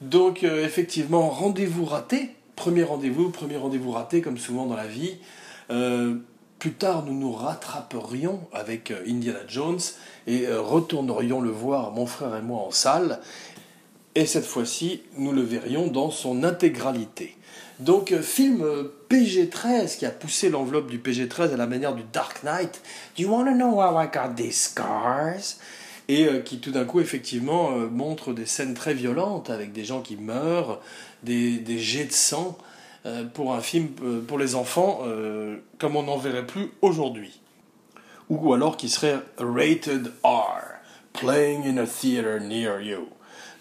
Donc 0.00 0.42
effectivement, 0.42 1.30
rendez-vous 1.30 1.84
raté, 1.84 2.34
premier 2.54 2.82
rendez-vous, 2.82 3.30
premier 3.30 3.56
rendez-vous 3.56 3.92
raté 3.92 4.20
comme 4.20 4.36
souvent 4.36 4.66
dans 4.66 4.76
la 4.76 4.86
vie. 4.86 5.16
Plus 6.58 6.72
tard, 6.72 7.04
nous 7.04 7.14
nous 7.14 7.32
rattraperions 7.32 8.40
avec 8.52 8.92
Indiana 9.06 9.40
Jones 9.46 9.80
et 10.26 10.46
retournerions 10.48 11.40
le 11.40 11.50
voir, 11.50 11.92
mon 11.92 12.06
frère 12.06 12.34
et 12.34 12.42
moi, 12.42 12.60
en 12.60 12.70
salle. 12.70 13.20
Et 14.16 14.24
cette 14.24 14.46
fois-ci, 14.46 15.02
nous 15.18 15.30
le 15.30 15.42
verrions 15.42 15.88
dans 15.88 16.10
son 16.10 16.42
intégralité. 16.42 17.36
Donc, 17.80 18.12
euh, 18.12 18.22
film 18.22 18.62
euh, 18.62 18.84
PG-13 19.10 19.98
qui 19.98 20.06
a 20.06 20.10
poussé 20.10 20.48
l'enveloppe 20.48 20.88
du 20.88 20.98
PG-13 20.98 21.52
à 21.52 21.56
la 21.58 21.66
manière 21.66 21.94
du 21.94 22.02
Dark 22.10 22.42
Knight. 22.42 22.80
Do 23.16 23.24
you 23.24 23.30
want 23.30 23.44
to 23.44 23.52
know 23.52 23.78
how 23.78 24.00
I 24.00 24.06
got 24.06 24.34
these 24.34 24.56
scars? 24.56 25.58
Et 26.08 26.24
euh, 26.24 26.40
qui 26.40 26.60
tout 26.60 26.70
d'un 26.70 26.86
coup, 26.86 27.00
effectivement, 27.00 27.72
montre 27.72 28.32
des 28.32 28.46
scènes 28.46 28.72
très 28.72 28.94
violentes 28.94 29.50
avec 29.50 29.72
des 29.72 29.84
gens 29.84 30.00
qui 30.00 30.16
meurent, 30.16 30.80
des 31.22 31.78
jets 31.78 32.06
de 32.06 32.12
sang, 32.12 32.56
pour 33.34 33.54
un 33.54 33.60
film 33.60 33.88
pour 34.26 34.38
les 34.38 34.54
enfants 34.54 35.00
comme 35.78 35.96
on 35.96 36.04
n'en 36.04 36.16
verrait 36.16 36.46
plus 36.46 36.70
aujourd'hui. 36.82 37.40
Ou 38.28 38.52
alors 38.52 38.76
qui 38.76 38.88
serait 38.88 39.20
rated 39.38 40.12
R, 40.24 40.80
playing 41.12 41.64
in 41.64 41.78
a 41.78 41.86
theater 41.86 42.40
near 42.40 42.80
you. 42.80 43.08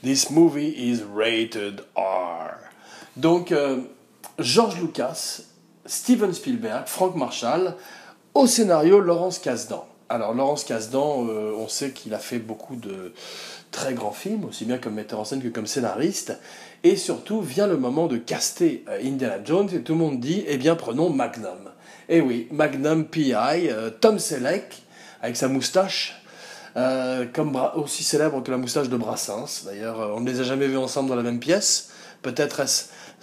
This 0.01 0.29
movie 0.29 0.69
is 0.69 1.03
rated 1.03 1.81
R. 1.95 2.57
Donc, 3.17 3.51
euh, 3.51 3.81
George 4.39 4.79
Lucas, 4.79 5.41
Steven 5.85 6.33
Spielberg, 6.33 6.87
Frank 6.87 7.15
Marshall, 7.15 7.75
au 8.33 8.45
scénario 8.45 8.99
Laurence 8.99 9.39
Kasdan. 9.39 9.87
Alors, 10.09 10.33
Laurence 10.33 10.63
Kasdan, 10.63 11.27
euh, 11.27 11.53
on 11.57 11.67
sait 11.67 11.91
qu'il 11.91 12.13
a 12.13 12.19
fait 12.19 12.39
beaucoup 12.39 12.75
de 12.75 13.13
très 13.71 13.93
grands 13.93 14.11
films, 14.11 14.45
aussi 14.45 14.65
bien 14.65 14.77
comme 14.77 14.93
metteur 14.93 15.19
en 15.19 15.25
scène 15.25 15.41
que 15.41 15.47
comme 15.47 15.67
scénariste. 15.67 16.37
Et 16.83 16.95
surtout, 16.95 17.41
vient 17.41 17.67
le 17.67 17.77
moment 17.77 18.07
de 18.07 18.17
caster 18.17 18.83
euh, 18.87 18.99
Indiana 19.03 19.37
Jones 19.43 19.69
et 19.73 19.81
tout 19.81 19.93
le 19.93 19.99
monde 19.99 20.19
dit, 20.19 20.43
eh 20.47 20.57
bien, 20.57 20.75
prenons 20.75 21.09
Magnum. 21.09 21.71
Eh 22.07 22.21
oui, 22.21 22.47
Magnum 22.51 23.05
PI, 23.05 23.33
Tom 23.99 24.19
Selleck, 24.19 24.83
avec 25.21 25.35
sa 25.35 25.47
moustache, 25.47 26.21
euh, 26.77 27.25
comme 27.31 27.57
aussi 27.75 28.03
célèbre 28.03 28.43
que 28.43 28.51
la 28.51 28.57
moustache 28.57 28.89
de 28.89 28.97
Brassens. 28.97 29.63
D'ailleurs, 29.65 30.01
euh, 30.01 30.13
on 30.13 30.19
ne 30.19 30.29
les 30.29 30.41
a 30.41 30.43
jamais 30.43 30.67
vus 30.67 30.77
ensemble 30.77 31.07
dans 31.07 31.15
la 31.15 31.23
même 31.23 31.39
pièce. 31.39 31.89
Peut-être 32.21 32.61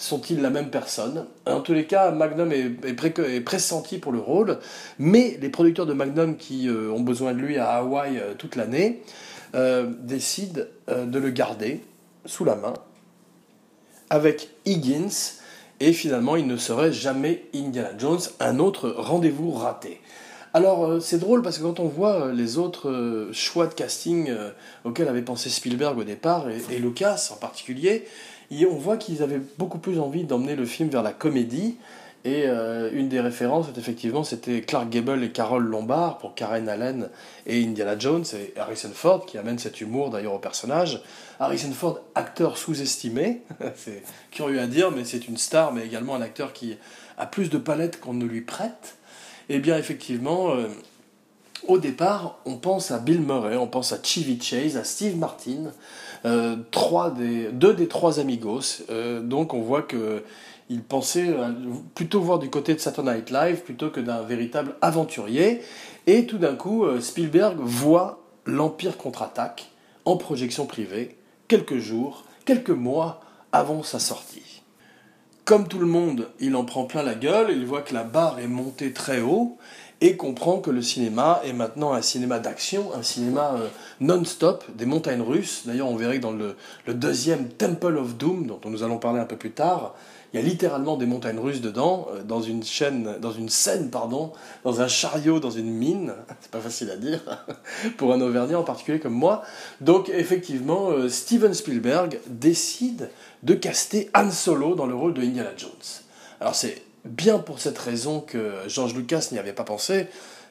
sont-ils 0.02 0.40
la 0.40 0.50
même 0.50 0.70
personne. 0.70 1.26
En 1.46 1.60
tous 1.60 1.72
les 1.72 1.86
cas, 1.86 2.10
Magnum 2.10 2.52
est, 2.52 3.40
pressenti 3.44 3.98
pour 3.98 4.12
le 4.12 4.18
rôle, 4.18 4.58
mais 4.98 5.38
les 5.40 5.48
producteurs 5.48 5.86
de 5.86 5.92
Magnum 5.92 6.36
qui 6.36 6.68
euh, 6.68 6.90
ont 6.90 7.00
besoin 7.00 7.32
de 7.32 7.38
lui 7.38 7.58
à 7.58 7.70
Hawaï 7.72 8.20
toute 8.38 8.56
l'année 8.56 9.02
décident 10.00 10.62
de 10.88 11.18
le 11.18 11.28
garder 11.28 11.82
sous 12.24 12.46
la 12.46 12.56
main 12.56 12.72
avec 14.08 14.50
Higgins, 14.66 15.38
et 15.80 15.94
finalement 15.94 16.36
il 16.36 16.46
ne 16.46 16.58
serait 16.58 16.92
jamais 16.92 17.44
Indiana 17.54 17.92
Jones, 17.98 18.20
un 18.40 18.58
autre 18.58 18.90
rendez-vous 18.90 19.50
raté. 19.50 20.00
Alors, 20.54 20.84
euh, 20.84 21.00
c'est 21.00 21.18
drôle 21.18 21.40
parce 21.40 21.56
que 21.56 21.62
quand 21.62 21.80
on 21.80 21.88
voit 21.88 22.26
euh, 22.26 22.32
les 22.32 22.58
autres 22.58 22.90
euh, 22.90 23.32
choix 23.32 23.66
de 23.66 23.72
casting 23.72 24.30
auxquels 24.84 25.08
avait 25.08 25.22
pensé 25.22 25.48
Spielberg 25.48 25.98
au 25.98 26.04
départ, 26.04 26.46
et, 26.50 26.78
Lucas 26.78 27.30
en 27.32 27.36
particulier, 27.36 28.06
on 28.70 28.76
voit 28.76 28.96
qu'ils 28.96 29.22
avaient 29.22 29.40
beaucoup 29.58 29.78
plus 29.78 29.98
envie 29.98 30.24
d'emmener 30.24 30.56
le 30.56 30.66
film 30.66 30.88
vers 30.88 31.02
la 31.02 31.12
comédie. 31.12 31.76
Et 32.24 32.46
une 32.92 33.08
des 33.08 33.20
références, 33.20 33.66
effectivement, 33.76 34.22
c'était 34.22 34.60
Clark 34.60 34.88
Gable 34.90 35.24
et 35.24 35.32
Carole 35.32 35.64
Lombard 35.64 36.18
pour 36.18 36.36
Karen 36.36 36.68
Allen 36.68 37.08
et 37.46 37.64
Indiana 37.64 37.98
Jones 37.98 38.24
et 38.34 38.56
Harrison 38.60 38.92
Ford 38.94 39.26
qui 39.26 39.38
amène 39.38 39.58
cet 39.58 39.80
humour 39.80 40.10
d'ailleurs 40.10 40.34
au 40.34 40.38
personnage. 40.38 41.02
Harrison 41.40 41.72
Ford, 41.72 41.98
acteur 42.14 42.58
sous-estimé, 42.58 43.42
c'est 43.74 44.04
curieux 44.30 44.60
à 44.60 44.68
dire, 44.68 44.92
mais 44.92 45.04
c'est 45.04 45.26
une 45.26 45.36
star, 45.36 45.72
mais 45.72 45.84
également 45.84 46.14
un 46.14 46.22
acteur 46.22 46.52
qui 46.52 46.76
a 47.18 47.26
plus 47.26 47.50
de 47.50 47.58
palettes 47.58 47.98
qu'on 47.98 48.14
ne 48.14 48.24
lui 48.24 48.42
prête. 48.42 48.96
Eh 49.48 49.58
bien, 49.58 49.76
effectivement, 49.76 50.54
euh, 50.54 50.68
au 51.68 51.78
départ, 51.78 52.38
on 52.44 52.56
pense 52.56 52.90
à 52.90 52.98
Bill 52.98 53.20
Murray, 53.20 53.56
on 53.56 53.66
pense 53.66 53.92
à 53.92 53.98
Chevy 54.02 54.40
Chase, 54.40 54.76
à 54.76 54.84
Steve 54.84 55.16
Martin, 55.16 55.72
euh, 56.24 56.56
deux 57.52 57.74
des 57.74 57.88
trois 57.88 58.20
amigos. 58.20 58.82
Euh, 58.90 59.20
donc, 59.20 59.54
on 59.54 59.62
voit 59.62 59.82
que 59.82 60.22
il 60.70 60.82
pensait 60.82 61.34
plutôt 61.94 62.20
voir 62.22 62.38
du 62.38 62.48
côté 62.48 62.72
de 62.72 62.78
Saturday 62.78 63.16
Night 63.16 63.30
Live 63.30 63.60
plutôt 63.60 63.90
que 63.90 64.00
d'un 64.00 64.22
véritable 64.22 64.74
aventurier. 64.80 65.60
Et 66.06 66.24
tout 66.24 66.38
d'un 66.38 66.54
coup, 66.54 66.86
Spielberg 66.98 67.58
voit 67.58 68.22
l'Empire 68.46 68.96
contre-attaque 68.96 69.70
en 70.06 70.16
projection 70.16 70.64
privée 70.64 71.18
quelques 71.46 71.76
jours, 71.76 72.24
quelques 72.46 72.70
mois 72.70 73.20
avant 73.52 73.82
sa 73.82 73.98
sortie 73.98 74.52
comme 75.44 75.66
tout 75.66 75.78
le 75.78 75.86
monde, 75.86 76.28
il 76.40 76.54
en 76.54 76.64
prend 76.64 76.84
plein 76.84 77.02
la 77.02 77.14
gueule, 77.14 77.48
il 77.50 77.66
voit 77.66 77.82
que 77.82 77.94
la 77.94 78.04
barre 78.04 78.38
est 78.38 78.46
montée 78.46 78.92
très 78.92 79.20
haut 79.20 79.58
et 80.02 80.16
comprend 80.16 80.58
que 80.58 80.72
le 80.72 80.82
cinéma 80.82 81.40
est 81.44 81.52
maintenant 81.52 81.92
un 81.92 82.02
cinéma 82.02 82.40
d'action, 82.40 82.92
un 82.92 83.04
cinéma 83.04 83.54
euh, 83.54 83.68
non-stop, 84.00 84.64
des 84.74 84.84
montagnes 84.84 85.22
russes. 85.22 85.62
D'ailleurs, 85.64 85.88
on 85.88 85.94
verrait 85.94 86.16
que 86.16 86.22
dans 86.22 86.32
le, 86.32 86.56
deuxième 86.88 87.48
Temple 87.48 87.96
of 87.96 88.16
Doom, 88.16 88.48
dont 88.48 88.68
nous 88.68 88.82
allons 88.82 88.98
parler 88.98 89.20
un 89.20 89.26
peu 89.26 89.36
plus 89.36 89.52
tard, 89.52 89.94
il 90.34 90.40
y 90.40 90.42
a 90.42 90.46
littéralement 90.46 90.96
des 90.96 91.06
montagnes 91.06 91.38
russes 91.38 91.60
dedans, 91.60 92.08
euh, 92.12 92.24
dans 92.24 92.42
une 92.42 92.64
chaîne, 92.64 93.16
dans 93.20 93.30
une 93.30 93.48
scène, 93.48 93.90
pardon, 93.90 94.32
dans 94.64 94.80
un 94.80 94.88
chariot, 94.88 95.38
dans 95.38 95.52
une 95.52 95.70
mine. 95.70 96.14
C'est 96.40 96.50
pas 96.50 96.58
facile 96.58 96.90
à 96.90 96.96
dire 96.96 97.20
pour 97.96 98.12
un 98.12 98.20
Auvergnat 98.20 98.58
en 98.58 98.64
particulier 98.64 98.98
comme 98.98 99.14
moi. 99.14 99.42
Donc 99.80 100.08
effectivement, 100.08 100.90
euh, 100.90 101.08
Steven 101.08 101.54
Spielberg 101.54 102.18
décide 102.26 103.08
de 103.44 103.54
caster 103.54 104.10
Han 104.16 104.32
Solo 104.32 104.74
dans 104.74 104.86
le 104.86 104.96
rôle 104.96 105.14
de 105.14 105.22
Indiana 105.22 105.50
Jones. 105.56 105.70
Alors 106.40 106.56
c'est 106.56 106.82
bien 107.04 107.38
pour 107.38 107.58
cette 107.58 107.78
raison 107.78 108.20
que 108.20 108.54
George 108.68 108.94
Lucas 108.94 109.28
n'y 109.32 109.38
avait 109.38 109.52
pas 109.52 109.64
pensé, 109.64 110.06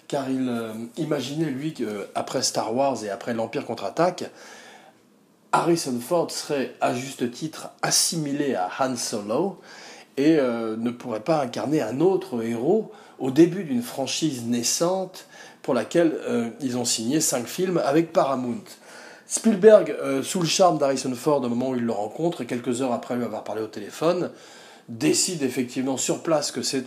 car 0.08 0.29
il 0.29 0.48
euh, 0.50 0.74
imaginait 0.98 1.50
lui 1.50 1.74
qu'après 1.74 2.41
Star 2.41 2.75
Wars 2.75 3.03
et 3.03 3.10
après 3.10 3.34
l'Empire 3.34 3.65
contre-attaque, 3.65 4.25
Harrison 5.53 6.00
Ford 6.00 6.31
serait 6.31 6.75
à 6.79 6.93
juste 6.93 7.29
titre 7.31 7.70
assimilé 7.81 8.55
à 8.55 8.70
Han 8.79 8.96
Solo 8.96 9.60
et 10.17 10.38
euh, 10.38 10.75
ne 10.77 10.91
pourrait 10.91 11.22
pas 11.22 11.41
incarner 11.41 11.81
un 11.81 12.00
autre 12.00 12.43
héros 12.43 12.91
au 13.20 13.31
début 13.31 13.63
d'une 13.63 13.81
franchise 13.81 14.46
naissante 14.46 15.25
pour 15.62 15.74
laquelle 15.74 16.17
euh, 16.27 16.50
ils 16.62 16.77
ont 16.77 16.86
signé 16.86 17.22
cinq 17.22 17.48
films 17.48 17.81
avec 17.84 18.13
Paramount. 18.13 18.63
Spielberg, 19.27 19.96
euh, 20.01 20.24
sous 20.24 20.41
le 20.41 20.48
charme 20.48 20.77
d'Harrison 20.77 21.13
Ford 21.15 21.41
au 21.43 21.50
moment 21.50 21.70
où 21.70 21.75
il 21.75 21.86
le 21.86 21.91
rencontre, 21.91 22.41
et 22.41 22.46
quelques 22.46 22.81
heures 22.81 22.91
après 22.91 23.15
lui 23.15 23.24
avoir 23.24 23.43
parlé 23.43 23.62
au 23.62 23.67
téléphone, 23.67 24.31
décide 24.90 25.44
effectivement 25.44 25.98
sur 25.98 26.24
place 26.24 26.52
que 26.52 26.62
c'est 26.62 26.86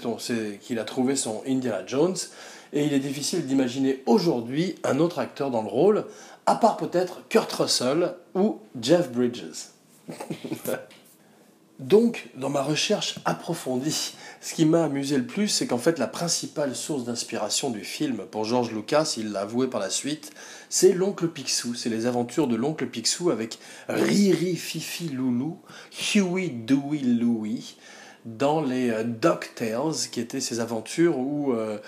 qu'il 0.60 0.78
a 0.78 0.84
trouvé 0.84 1.16
son 1.16 1.42
Indiana 1.46 1.82
Jones, 1.86 2.16
et 2.72 2.84
il 2.84 2.92
est 2.92 3.00
difficile 3.00 3.46
d'imaginer 3.46 4.02
aujourd'hui 4.06 4.76
un 4.84 4.98
autre 4.98 5.18
acteur 5.18 5.50
dans 5.50 5.62
le 5.62 5.68
rôle, 5.68 6.04
à 6.46 6.56
part 6.56 6.76
peut-être 6.76 7.22
Kurt 7.28 7.52
Russell 7.52 8.14
ou 8.34 8.58
Jeff 8.80 9.10
Bridges. 9.10 9.70
Donc, 11.80 12.28
dans 12.36 12.50
ma 12.50 12.62
recherche 12.62 13.16
approfondie, 13.24 14.14
ce 14.40 14.54
qui 14.54 14.64
m'a 14.64 14.84
amusé 14.84 15.16
le 15.16 15.26
plus, 15.26 15.48
c'est 15.48 15.66
qu'en 15.66 15.78
fait, 15.78 15.98
la 15.98 16.06
principale 16.06 16.76
source 16.76 17.04
d'inspiration 17.04 17.70
du 17.70 17.82
film 17.82 18.26
pour 18.30 18.44
George 18.44 18.70
Lucas, 18.70 19.14
il 19.16 19.32
l'a 19.32 19.40
avoué 19.40 19.66
par 19.66 19.80
la 19.80 19.90
suite, 19.90 20.30
c'est 20.68 20.92
l'oncle 20.92 21.26
Picsou. 21.26 21.74
C'est 21.74 21.88
les 21.88 22.06
aventures 22.06 22.46
de 22.46 22.54
l'oncle 22.54 22.86
Picsou 22.86 23.30
avec 23.30 23.58
Riri, 23.88 24.54
Fifi, 24.54 25.08
Loulou, 25.08 25.58
Huey, 26.14 26.48
Dewey, 26.48 27.00
Louie, 27.00 27.76
dans 28.24 28.62
les 28.62 28.90
euh, 28.90 29.02
DuckTales, 29.02 30.08
qui 30.10 30.20
étaient 30.20 30.40
ces 30.40 30.60
aventures 30.60 31.18
où 31.18 31.52
euh, 31.52 31.78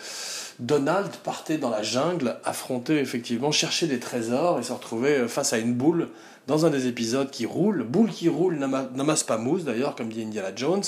Donald 0.59 1.11
partait 1.25 1.59
dans 1.59 1.71
la 1.71 1.83
jungle, 1.83 2.38
affronter 2.45 2.99
effectivement, 2.99 3.52
chercher 3.52 3.87
des 3.87 4.00
trésors 4.00 4.59
et 4.59 4.62
se 4.62 4.73
retrouvait 4.73 5.21
euh, 5.21 5.28
face 5.28 5.52
à 5.52 5.59
une 5.59 5.75
boule 5.75 6.09
dans 6.47 6.65
un 6.67 6.71
des 6.71 6.87
épisodes 6.87 7.31
qui 7.31 7.47
roule, 7.47 7.83
boule 7.83 8.11
qui 8.11 8.29
roule 8.29 8.57
n'amasse 8.57 9.25
pas 9.25 9.38
mousse 9.38 9.65
d'ailleurs, 9.65 9.95
comme 9.95 10.09
dit 10.09 10.23
Indiana 10.23 10.53
Jones, 10.55 10.85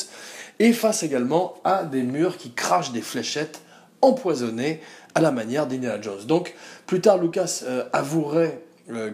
et 0.58 0.72
face 0.72 1.02
également 1.02 1.54
à 1.64 1.84
des 1.84 2.02
murs 2.02 2.36
qui 2.36 2.52
crachent 2.52 2.92
des 2.92 3.02
fléchettes 3.02 3.60
empoisonnées 4.00 4.80
à 5.14 5.20
la 5.20 5.32
manière 5.32 5.66
d'Indiana 5.66 6.00
Jones. 6.00 6.24
Donc 6.26 6.54
plus 6.86 7.00
tard, 7.00 7.18
Lucas 7.18 7.64
avouerait 7.92 8.62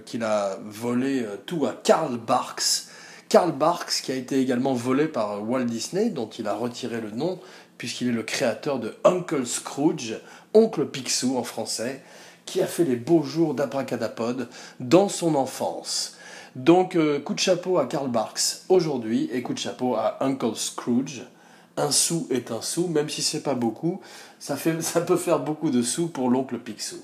qu'il 0.05 0.23
a 0.23 0.59
volé 0.65 1.25
tout 1.47 1.67
à 1.67 1.73
Karl 1.73 2.19
Barks, 2.19 2.89
Karl 3.29 3.53
Barks, 3.53 4.03
qui 4.03 4.13
a 4.13 4.15
été 4.15 4.39
également 4.39 4.75
volé 4.75 5.09
par 5.09 5.43
Walt 5.43 5.65
Disney, 5.65 6.11
dont 6.11 6.29
il 6.29 6.47
a 6.47 6.55
retiré 6.55 7.01
le 7.01 7.11
nom, 7.11 7.41
puisqu'il 7.79 8.09
est 8.09 8.13
le 8.13 8.23
créateur 8.23 8.79
de 8.79 8.95
Uncle 9.03 9.47
Scrooge, 9.47 10.21
Oncle 10.53 10.87
Picsou 10.87 11.37
en 11.37 11.43
français, 11.43 12.03
qui 12.45 12.61
a 12.61 12.67
fait 12.67 12.85
les 12.85 12.97
beaux 12.97 13.23
jours 13.23 13.55
d'Abracadapod 13.55 14.49
dans 14.79 15.09
son 15.09 15.35
enfance. 15.35 16.17
Donc, 16.57 16.95
euh, 16.95 17.19
coup 17.19 17.35
de 17.35 17.41
chapeau 17.41 17.79
à 17.79 17.87
Karl 17.87 18.09
Barks 18.09 18.63
aujourd'hui 18.69 19.29
et 19.33 19.43
coup 19.43 19.55
de 19.55 19.59
chapeau 19.59 19.97
à 19.97 20.19
Uncle 20.21 20.55
Scrooge. 20.55 21.23
Un 21.77 21.91
sou 21.91 22.29
est 22.31 22.53
un 22.53 22.63
sou, 22.63 22.87
même 22.87 23.09
si 23.09 23.23
c'est 23.23 23.43
pas 23.43 23.55
beaucoup, 23.55 24.01
ça, 24.39 24.57
peut 25.07 25.17
faire 25.17 25.41
beaucoup 25.41 25.71
de 25.71 25.83
sous 25.83 26.07
pour 26.07 26.31
l'oncle 26.31 26.59
Picsou. 26.59 27.01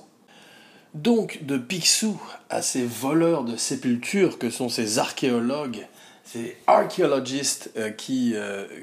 Donc, 0.94 1.40
de 1.42 1.58
Picsou 1.58 2.20
à 2.48 2.62
ces 2.62 2.84
voleurs 2.84 3.42
de 3.42 3.56
sépultures 3.56 4.38
que 4.38 4.50
sont 4.50 4.68
ces 4.68 4.98
archéologues 4.98 5.86
ces 6.24 6.56
archéologistes 6.68 7.72
qui, 7.96 8.36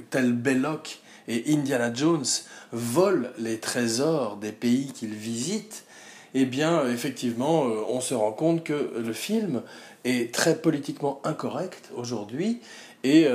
tels 0.10 0.34
Belloc 0.34 1.00
et 1.30 1.46
Indiana 1.54 1.94
Jones, 1.94 2.26
volent 2.74 3.30
les 3.38 3.58
trésors 3.60 4.36
des 4.36 4.52
pays 4.52 4.92
qu'ils 4.92 5.14
visitent, 5.14 5.86
eh 6.34 6.44
bien, 6.44 6.86
effectivement, 6.90 7.62
on 7.62 8.02
se 8.02 8.14
rend 8.14 8.34
compte 8.34 8.66
que 8.66 8.92
le 8.98 9.14
film 9.14 9.62
est 10.08 10.34
très 10.34 10.56
politiquement 10.56 11.22
incorrect 11.24 11.92
aujourd'hui, 11.96 12.62
et 13.04 13.28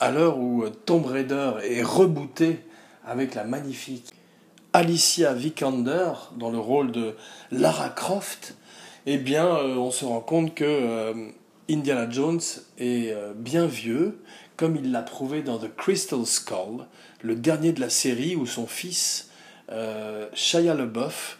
à 0.00 0.10
l'heure 0.10 0.38
où 0.38 0.64
Tomb 0.86 1.04
Raider 1.06 1.52
est 1.62 1.82
rebooté 1.82 2.60
avec 3.04 3.34
la 3.34 3.44
magnifique 3.44 4.12
Alicia 4.72 5.34
Vikander 5.34 6.12
dans 6.36 6.50
le 6.50 6.58
rôle 6.58 6.92
de 6.92 7.16
Lara 7.50 7.88
Croft, 7.88 8.54
eh 9.06 9.18
bien, 9.18 9.46
euh, 9.46 9.74
on 9.76 9.90
se 9.90 10.04
rend 10.04 10.20
compte 10.20 10.54
que 10.54 10.64
euh, 10.64 11.12
Indiana 11.68 12.08
Jones 12.08 12.40
est 12.78 13.10
euh, 13.10 13.32
bien 13.34 13.66
vieux, 13.66 14.22
comme 14.56 14.76
il 14.76 14.92
l'a 14.92 15.02
prouvé 15.02 15.42
dans 15.42 15.58
The 15.58 15.74
Crystal 15.74 16.24
Skull, 16.24 16.86
le 17.22 17.34
dernier 17.34 17.72
de 17.72 17.80
la 17.80 17.90
série 17.90 18.36
où 18.36 18.46
son 18.46 18.66
fils, 18.66 19.28
Shia 20.34 20.74
LeBoeuf, 20.74 21.38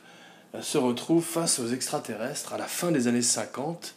se 0.60 0.78
retrouve 0.78 1.24
face 1.24 1.58
aux 1.58 1.68
extraterrestres 1.68 2.54
à 2.54 2.58
la 2.58 2.66
fin 2.66 2.92
des 2.92 3.08
années 3.08 3.22
50 3.22 3.94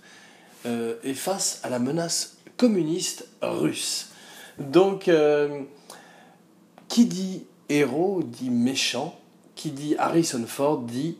et 0.65 1.13
face 1.13 1.59
à 1.63 1.69
la 1.69 1.79
menace 1.79 2.37
communiste 2.57 3.27
russe. 3.41 4.11
Donc, 4.59 5.09
qui 6.87 7.05
dit 7.05 7.45
héros 7.69 8.21
dit 8.23 8.49
méchant, 8.49 9.19
qui 9.55 9.71
dit 9.71 9.95
Harrison 9.97 10.43
Ford 10.47 10.79
dit 10.79 11.17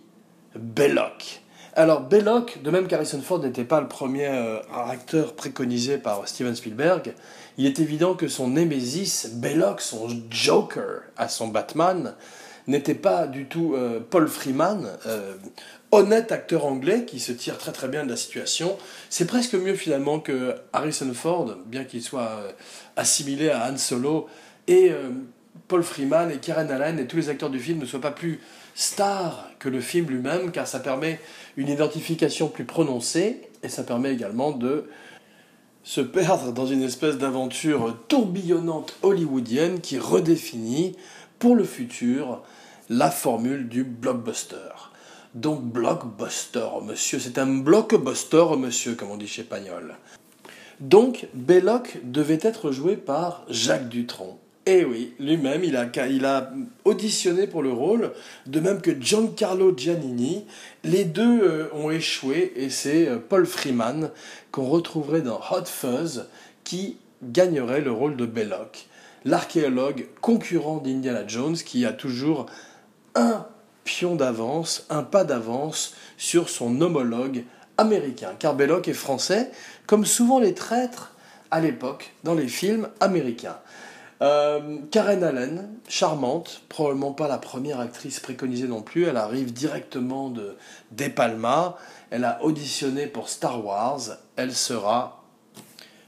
Belloc. 0.56 1.42
Alors 1.76 2.02
Belloc, 2.02 2.62
de 2.62 2.70
même 2.70 2.88
qu'Harrison 2.88 3.22
Ford 3.22 3.40
n'était 3.40 3.64
pas 3.64 3.82
le 3.82 3.88
premier 3.88 4.28
euh, 4.28 4.60
acteur 4.72 5.34
préconisé 5.34 5.98
par 5.98 6.28
Steven 6.28 6.54
Spielberg, 6.54 7.16
il 7.58 7.66
est 7.66 7.80
évident 7.80 8.14
que 8.14 8.28
son 8.28 8.50
némésis, 8.50 9.32
Belloc, 9.34 9.82
son 9.82 10.08
Joker 10.30 11.02
à 11.18 11.28
son 11.28 11.48
Batman, 11.48 12.14
n'était 12.68 12.94
pas 12.94 13.26
du 13.26 13.48
tout 13.48 13.74
euh, 13.74 14.00
Paul 14.08 14.28
Freeman, 14.28 14.88
euh, 15.08 15.34
honnête 15.94 16.32
acteur 16.32 16.66
anglais 16.66 17.06
qui 17.06 17.20
se 17.20 17.32
tire 17.32 17.58
très 17.58 17.72
très 17.72 17.88
bien 17.88 18.04
de 18.04 18.10
la 18.10 18.18
situation. 18.18 18.78
C'est 19.10 19.26
presque 19.26 19.54
mieux 19.54 19.76
finalement 19.76 20.20
que 20.20 20.56
Harrison 20.74 21.14
Ford, 21.14 21.56
bien 21.66 21.84
qu'il 21.84 22.02
soit 22.02 22.42
assimilé 22.96 23.50
à 23.50 23.70
Han 23.70 23.78
Solo, 23.78 24.28
et 24.68 24.92
Paul 25.68 25.84
Freeman 25.84 26.32
et 26.32 26.38
Karen 26.38 26.70
Allen 26.72 27.00
et 27.00 27.08
tous 27.08 27.18
les 27.18 27.30
acteurs 27.30 27.50
du 27.50 27.60
film 27.60 27.80
ne 27.80 27.86
soient 27.86 28.02
pas 28.02 28.12
plus 28.12 28.40
stars 28.76 29.50
que 29.60 29.70
le 29.70 29.82
film 29.82 30.08
lui-même, 30.10 30.52
car 30.52 30.68
ça 30.68 30.80
permet 30.80 31.20
une 31.58 31.70
identification 31.70 32.48
plus 32.48 32.66
prononcée 32.66 33.42
et 33.62 33.70
ça 33.70 33.84
permet 33.84 34.14
également 34.14 34.52
de 34.52 34.90
se 35.84 36.02
perdre 36.02 36.54
dans 36.54 36.66
une 36.66 36.82
espèce 36.82 37.18
d'aventure 37.18 37.98
tourbillonnante 38.08 38.96
hollywoodienne 39.02 39.82
qui 39.82 40.00
redéfinit 40.00 40.96
pour 41.40 41.56
le 41.56 41.66
futur 41.66 42.42
la 42.90 43.12
formule 43.12 43.68
du 43.68 43.84
blockbuster. 43.84 44.93
Donc 45.34 45.64
blockbuster, 45.64 46.68
monsieur, 46.84 47.20
c'est 47.20 47.40
un 47.40 47.48
blockbuster, 47.48 48.46
monsieur, 48.58 48.94
comme 48.94 49.10
on 49.10 49.18
dit 49.18 49.28
chez 49.28 49.44
Pagnol. 49.44 49.96
Donc 50.80 51.28
Belloc 51.34 52.00
devait 52.04 52.40
être 52.42 52.72
joué 52.72 52.98
par 52.98 53.44
Jacques 53.50 53.90
Dutronc. 53.90 54.38
Eh 54.66 54.86
oui, 54.86 55.14
lui-même, 55.20 55.64
il 55.64 55.76
a, 55.76 56.52
auditionné 56.86 57.48
pour 57.48 57.64
le 57.64 57.72
rôle, 57.72 58.12
de 58.46 58.60
même 58.62 58.80
que 58.80 58.92
Giancarlo 58.92 59.76
Giannini. 59.76 60.46
Les 60.86 61.04
deux 61.04 61.42
euh, 61.42 61.68
ont 61.74 61.92
échoué 61.92 62.54
et 62.56 62.70
c'est 62.70 63.10
euh, 63.10 63.18
Paul 63.18 63.46
Freeman 63.46 64.10
qu'on 64.52 64.66
retrouverait 64.66 65.22
dans 65.22 65.42
Hot 65.52 65.66
Fuzz 65.66 66.28
qui 66.64 66.98
gagnerait 67.24 67.82
le 67.82 67.92
rôle 67.92 68.16
de 68.16 68.26
Belloc, 68.26 68.88
l'archéologue 69.26 70.08
concurrent 70.22 70.78
d'Indiana 70.78 71.28
Jones 71.28 71.56
qui 71.56 71.86
a 71.86 71.92
toujours 71.92 72.46
un 73.16 73.46
pion 73.84 74.16
d'avance, 74.16 74.86
un 74.90 75.04
pas 75.04 75.24
d'avance 75.24 75.96
sur 76.18 76.50
son 76.50 76.82
homologue 76.82 77.44
américain. 77.78 78.32
Car 78.40 78.56
Belloc 78.56 78.88
est 78.88 78.94
français, 78.94 79.52
comme 79.88 80.06
souvent 80.06 80.40
les 80.40 80.54
traîtres 80.54 81.12
à 81.52 81.60
l'époque 81.60 82.14
dans 82.24 82.34
les 82.34 82.48
films 82.48 82.90
américains. 83.00 83.58
Euh, 84.22 84.78
Karen 84.90 85.24
Allen, 85.24 85.70
charmante, 85.90 86.62
probablement 86.70 87.12
pas 87.12 87.28
la 87.28 87.38
première 87.38 87.80
actrice 87.80 88.20
préconisée 88.20 88.68
non 88.68 88.82
plus. 88.82 89.04
Elle 89.04 89.18
arrive 89.18 89.52
directement 89.52 90.30
de 90.30 90.56
des 90.92 91.10
Palma. 91.10 91.78
Elle 92.10 92.24
a 92.24 92.42
auditionné 92.44 93.08
pour 93.08 93.28
Star 93.28 93.66
Wars. 93.66 94.00
Elle 94.36 94.54
sera 94.54 95.24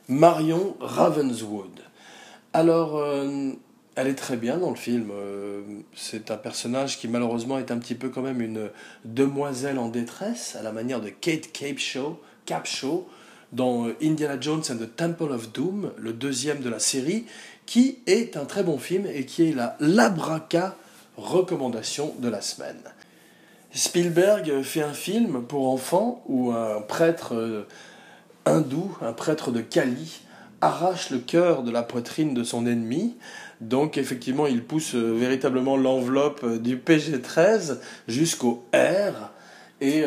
Marion 0.08 0.78
Ravenswood. 0.80 1.82
Alors, 2.54 2.96
euh, 2.96 3.52
elle 3.96 4.08
est 4.08 4.16
très 4.16 4.38
bien 4.38 4.58
dans 4.58 4.70
le 4.70 4.76
film. 4.76 5.10
Euh, 5.12 5.62
c'est 5.96 6.32
un 6.32 6.38
personnage 6.38 7.00
qui 7.00 7.08
malheureusement 7.08 7.58
est 7.58 7.72
un 7.72 7.78
petit 7.78 7.96
peu 7.96 8.10
quand 8.10 8.22
même 8.22 8.42
une 8.42 8.70
demoiselle 9.06 9.80
en 9.80 9.88
détresse, 9.88 10.56
à 10.60 10.64
la 10.64 10.72
manière 10.72 11.02
de 11.02 11.10
Kate 11.10 11.52
Capshaw, 11.52 13.08
dans 13.54 13.88
Indiana 14.02 14.38
Jones 14.40 14.64
and 14.70 14.78
the 14.78 14.96
Temple 14.96 15.32
of 15.32 15.52
Doom, 15.52 15.92
le 15.98 16.14
deuxième 16.14 16.60
de 16.60 16.70
la 16.70 16.80
série, 16.80 17.26
qui 17.66 18.00
est 18.06 18.38
un 18.38 18.46
très 18.46 18.64
bon 18.64 18.78
film 18.78 19.06
et 19.06 19.26
qui 19.26 19.50
est 19.50 19.56
la 19.56 19.78
Labraca 19.80 20.76
recommandation 21.18 22.14
de 22.20 22.28
la 22.28 22.42
semaine. 22.42 22.82
Spielberg 23.74 24.62
fait 24.62 24.84
un 24.84 24.94
film 24.94 25.44
pour 25.44 25.70
enfants 25.70 26.24
où 26.28 26.52
un 26.52 26.82
prêtre 26.82 27.34
euh, 27.36 27.68
hindou, 28.46 28.96
un 29.02 29.14
prêtre 29.14 29.52
de 29.52 29.62
Kali, 29.62 30.22
arrache 30.62 31.10
le 31.10 31.20
cœur 31.20 31.64
de 31.64 31.72
la 31.72 31.84
poitrine 31.84 32.34
de 32.34 32.44
son 32.44 32.66
ennemi. 32.66 33.16
Donc 33.62 33.98
effectivement, 33.98 34.48
il 34.48 34.64
pousse 34.64 34.96
euh, 34.96 35.14
véritablement 35.14 35.78
l'enveloppe 35.78 36.42
euh, 36.44 36.60
du 36.60 36.78
PG-13 36.78 37.80
jusqu'au 38.08 38.66
R. 38.74 39.32
Et 39.82 40.06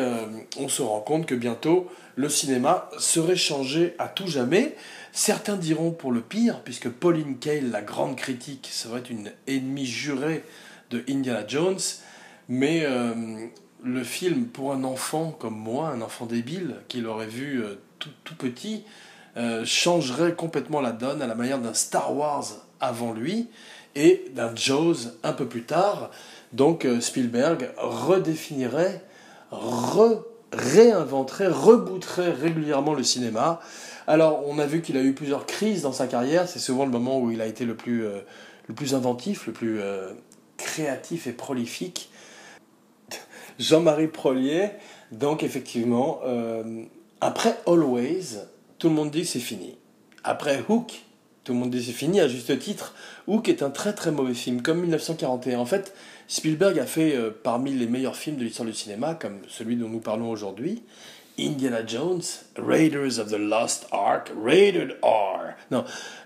on 0.57 0.67
se 0.67 0.81
rend 0.81 0.99
compte 0.99 1.27
que 1.27 1.35
bientôt, 1.35 1.87
le 2.15 2.27
cinéma 2.27 2.89
serait 2.97 3.35
changé 3.35 3.93
à 3.99 4.07
tout 4.07 4.25
jamais. 4.25 4.75
Certains 5.11 5.57
diront 5.57 5.91
pour 5.91 6.11
le 6.11 6.21
pire, 6.21 6.61
puisque 6.63 6.89
Pauline 6.89 7.37
Kael, 7.37 7.69
la 7.69 7.81
grande 7.81 8.15
critique, 8.15 8.67
serait 8.71 9.03
une 9.09 9.31
ennemie 9.47 9.85
jurée 9.85 10.43
de 10.89 11.03
Indiana 11.09 11.45
Jones, 11.47 11.79
mais 12.47 12.83
euh, 12.83 13.47
le 13.83 14.03
film, 14.03 14.45
pour 14.45 14.73
un 14.73 14.83
enfant 14.83 15.31
comme 15.31 15.57
moi, 15.57 15.89
un 15.89 16.01
enfant 16.01 16.25
débile, 16.25 16.75
qui 16.87 17.01
l'aurait 17.01 17.27
vu 17.27 17.63
euh, 17.63 17.75
tout, 17.99 18.35
petit, 18.37 18.83
euh, 19.37 19.63
changerait 19.65 20.33
complètement 20.33 20.81
la 20.81 20.91
donne 20.91 21.21
à 21.21 21.27
la 21.27 21.35
manière 21.35 21.59
d'un 21.59 21.73
Star 21.73 22.15
Wars 22.15 22.65
avant 22.79 23.13
lui 23.13 23.47
et 23.95 24.25
d'un 24.33 24.55
Jaws 24.55 25.11
un 25.23 25.33
peu 25.33 25.45
plus 25.45 25.63
tard. 25.63 26.11
Donc 26.53 26.87
Spielberg 26.99 27.69
redéfinirait, 27.77 29.03
réinventerait, 30.51 31.47
rebooterait 31.47 32.31
régulièrement 32.31 32.93
le 32.93 33.03
cinéma 33.03 33.59
alors, 34.09 34.41
on 34.47 34.57
a 34.57 34.65
vu 34.65 34.81
qu'il 34.81 34.97
a 34.97 35.03
eu 35.03 35.13
plusieurs 35.13 35.45
crises 35.45 35.83
dans 35.83 35.91
sa 35.91 36.07
carrière. 36.07 36.49
C'est 36.49 36.57
souvent 36.57 36.83
le 36.83 36.89
moment 36.89 37.19
où 37.19 37.29
il 37.29 37.41
a 37.41 37.45
été 37.45 37.63
le 37.63 37.75
plus, 37.75 38.07
euh, 38.07 38.21
le 38.65 38.73
plus 38.73 38.95
inventif, 38.95 39.45
le 39.45 39.53
plus 39.53 39.79
euh, 39.79 40.13
créatif 40.57 41.27
et 41.27 41.31
prolifique. 41.31 42.09
Jean-Marie 43.59 44.07
Prolier, 44.07 44.71
donc 45.11 45.43
effectivement, 45.43 46.21
euh, 46.25 46.85
après 47.21 47.55
Always, 47.67 48.39
tout 48.79 48.89
le 48.89 48.95
monde 48.95 49.11
dit 49.11 49.27
c'est 49.27 49.37
fini. 49.37 49.77
Après 50.23 50.63
Hook, 50.67 51.03
tout 51.49 51.55
le 51.55 51.61
monde 51.61 51.71
dit 51.71 51.83
c'est 51.83 51.93
fini, 51.93 52.19
à 52.19 52.27
juste 52.27 52.59
titre. 52.59 52.93
Hook 53.25 53.49
est 53.49 53.63
un 53.63 53.71
très 53.71 53.93
très 53.93 54.11
mauvais 54.11 54.35
film, 54.35 54.61
comme 54.61 54.81
1941. 54.81 55.57
En 55.57 55.65
fait, 55.65 55.95
Spielberg 56.27 56.77
a 56.77 56.85
fait 56.85 57.17
parmi 57.41 57.73
les 57.73 57.87
meilleurs 57.87 58.15
films 58.15 58.35
de 58.35 58.43
l'histoire 58.43 58.67
du 58.67 58.75
cinéma, 58.75 59.15
comme 59.15 59.39
celui 59.47 59.75
dont 59.75 59.89
nous 59.89 59.99
parlons 59.99 60.29
aujourd'hui. 60.29 60.83
Indiana 61.39 61.83
Jones, 61.83 62.21
Raiders 62.55 63.17
of 63.17 63.31
the 63.31 63.39
Lost 63.39 63.87
Ark, 63.91 64.31
Rated 64.39 64.97
R. 65.01 65.55
Non, 65.71 65.85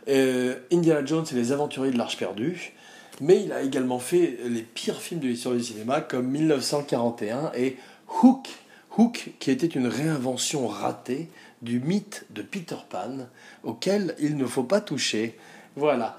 euh, 0.09 0.55
Indiana 0.73 1.05
Jones 1.05 1.25
et 1.31 1.35
les 1.35 1.53
aventuriers 1.53 1.93
de 1.93 1.97
l'Arche 1.97 2.17
perdue. 2.17 2.73
Mais 3.21 3.41
il 3.45 3.53
a 3.53 3.61
également 3.61 3.99
fait 3.99 4.39
les 4.43 4.63
pires 4.63 5.01
films 5.01 5.21
de 5.21 5.27
l'histoire 5.27 5.55
du 5.55 5.63
cinéma 5.63 6.01
comme 6.01 6.27
1941 6.27 7.53
et 7.55 7.77
Hook. 8.21 8.49
Hook, 8.97 9.31
qui 9.39 9.51
était 9.51 9.67
une 9.67 9.87
réinvention 9.87 10.67
ratée 10.67 11.29
du 11.63 11.79
mythe 11.79 12.25
de 12.29 12.41
Peter 12.41 12.75
Pan, 12.89 13.27
auquel 13.63 14.15
il 14.19 14.37
ne 14.37 14.45
faut 14.45 14.63
pas 14.63 14.81
toucher. 14.81 15.37
Voilà. 15.75 16.17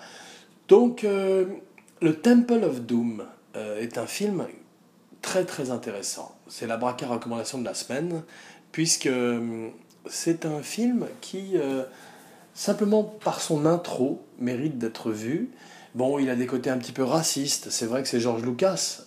Donc, 0.68 1.04
euh, 1.04 1.46
le 2.00 2.16
Temple 2.16 2.64
of 2.64 2.80
Doom 2.80 3.24
euh, 3.56 3.80
est 3.80 3.98
un 3.98 4.06
film 4.06 4.46
très 5.22 5.44
très 5.44 5.70
intéressant. 5.70 6.36
C'est 6.48 6.66
la 6.66 6.76
braquette 6.76 7.08
recommandation 7.08 7.58
de 7.58 7.64
la 7.64 7.74
semaine 7.74 8.22
puisque 8.72 9.06
euh, 9.06 9.68
c'est 10.06 10.44
un 10.46 10.62
film 10.62 11.06
qui, 11.20 11.54
simplement 12.52 13.02
par 13.04 13.40
son 13.40 13.64
intro, 13.64 14.22
mérite 14.38 14.76
d'être 14.76 15.10
vu. 15.10 15.50
Bon, 15.94 16.18
il 16.18 16.28
a 16.28 16.36
des 16.36 16.46
côtés 16.46 16.68
un 16.68 16.76
petit 16.76 16.92
peu 16.92 17.04
racistes. 17.04 17.70
C'est 17.70 17.86
vrai 17.86 18.02
que 18.02 18.08
c'est 18.08 18.20
George 18.20 18.42
Lucas. 18.42 19.04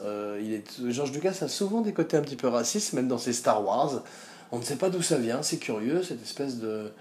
George 0.88 1.12
Lucas 1.12 1.38
a 1.42 1.48
souvent 1.48 1.82
des 1.82 1.94
côtés 1.94 2.18
un 2.18 2.22
petit 2.22 2.36
peu 2.36 2.48
racistes, 2.48 2.94
même 2.94 3.08
dans 3.08 3.20
ses 3.20 3.34
Star 3.34 3.64
Wars. 3.64 4.02
On 4.52 4.58
ne 4.58 4.64
sait 4.64 4.78
pas 4.78 4.90
d'où 4.90 5.04
ça 5.04 5.18
vient. 5.18 5.44
C'est 5.44 5.58
curieux, 5.58 6.02
cette 6.02 6.24
espèce 6.24 6.58
de 6.58 6.92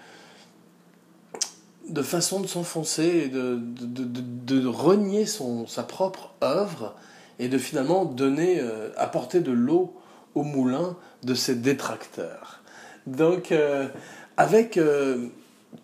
de 1.88 2.02
façon 2.02 2.40
de 2.40 2.46
s'enfoncer 2.46 3.04
et 3.04 3.28
de, 3.28 3.58
de, 3.60 4.66
renier 4.66 5.26
son, 5.26 5.66
sa 5.66 5.82
propre 5.82 6.34
œuvre 6.42 6.94
et 7.38 7.48
de 7.48 7.58
finalement 7.58 8.04
donner, 8.04 8.60
euh, 8.60 8.90
apporter 8.96 9.40
de 9.40 9.52
l'eau 9.52 9.94
au 10.34 10.42
moulin 10.42 10.96
de 11.22 11.34
ses 11.34 11.54
détracteurs. 11.54 12.62
Donc, 13.06 13.52
euh, 13.52 13.88
avec 14.36 14.76
euh, 14.76 15.28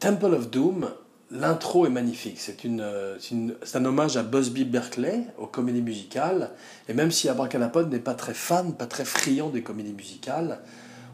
Temple 0.00 0.34
of 0.34 0.50
Doom, 0.50 0.90
l'intro 1.30 1.86
est 1.86 1.90
magnifique. 1.90 2.38
C'est 2.38 3.76
un 3.76 3.84
hommage 3.84 4.16
à 4.16 4.22
Busby 4.22 4.64
Berkeley, 4.64 5.26
aux 5.38 5.46
comédies 5.46 5.82
musicales. 5.82 6.50
Et 6.88 6.94
même 6.94 7.10
si 7.10 7.28
Abracadapod 7.28 7.90
n'est 7.90 7.98
pas 7.98 8.14
très 8.14 8.34
fan, 8.34 8.74
pas 8.74 8.86
très 8.86 9.04
friand 9.04 9.50
des 9.50 9.62
comédies 9.62 9.94
musicales, 9.94 10.60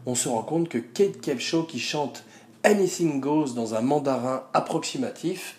on 0.05 0.15
se 0.15 0.27
rend 0.27 0.43
compte 0.43 0.69
que 0.69 0.77
Kate 0.77 1.21
Capshaw, 1.21 1.63
qui 1.63 1.79
chante 1.79 2.23
Anything 2.63 3.21
Goes 3.21 3.53
dans 3.55 3.75
un 3.75 3.81
mandarin 3.81 4.43
approximatif, 4.53 5.55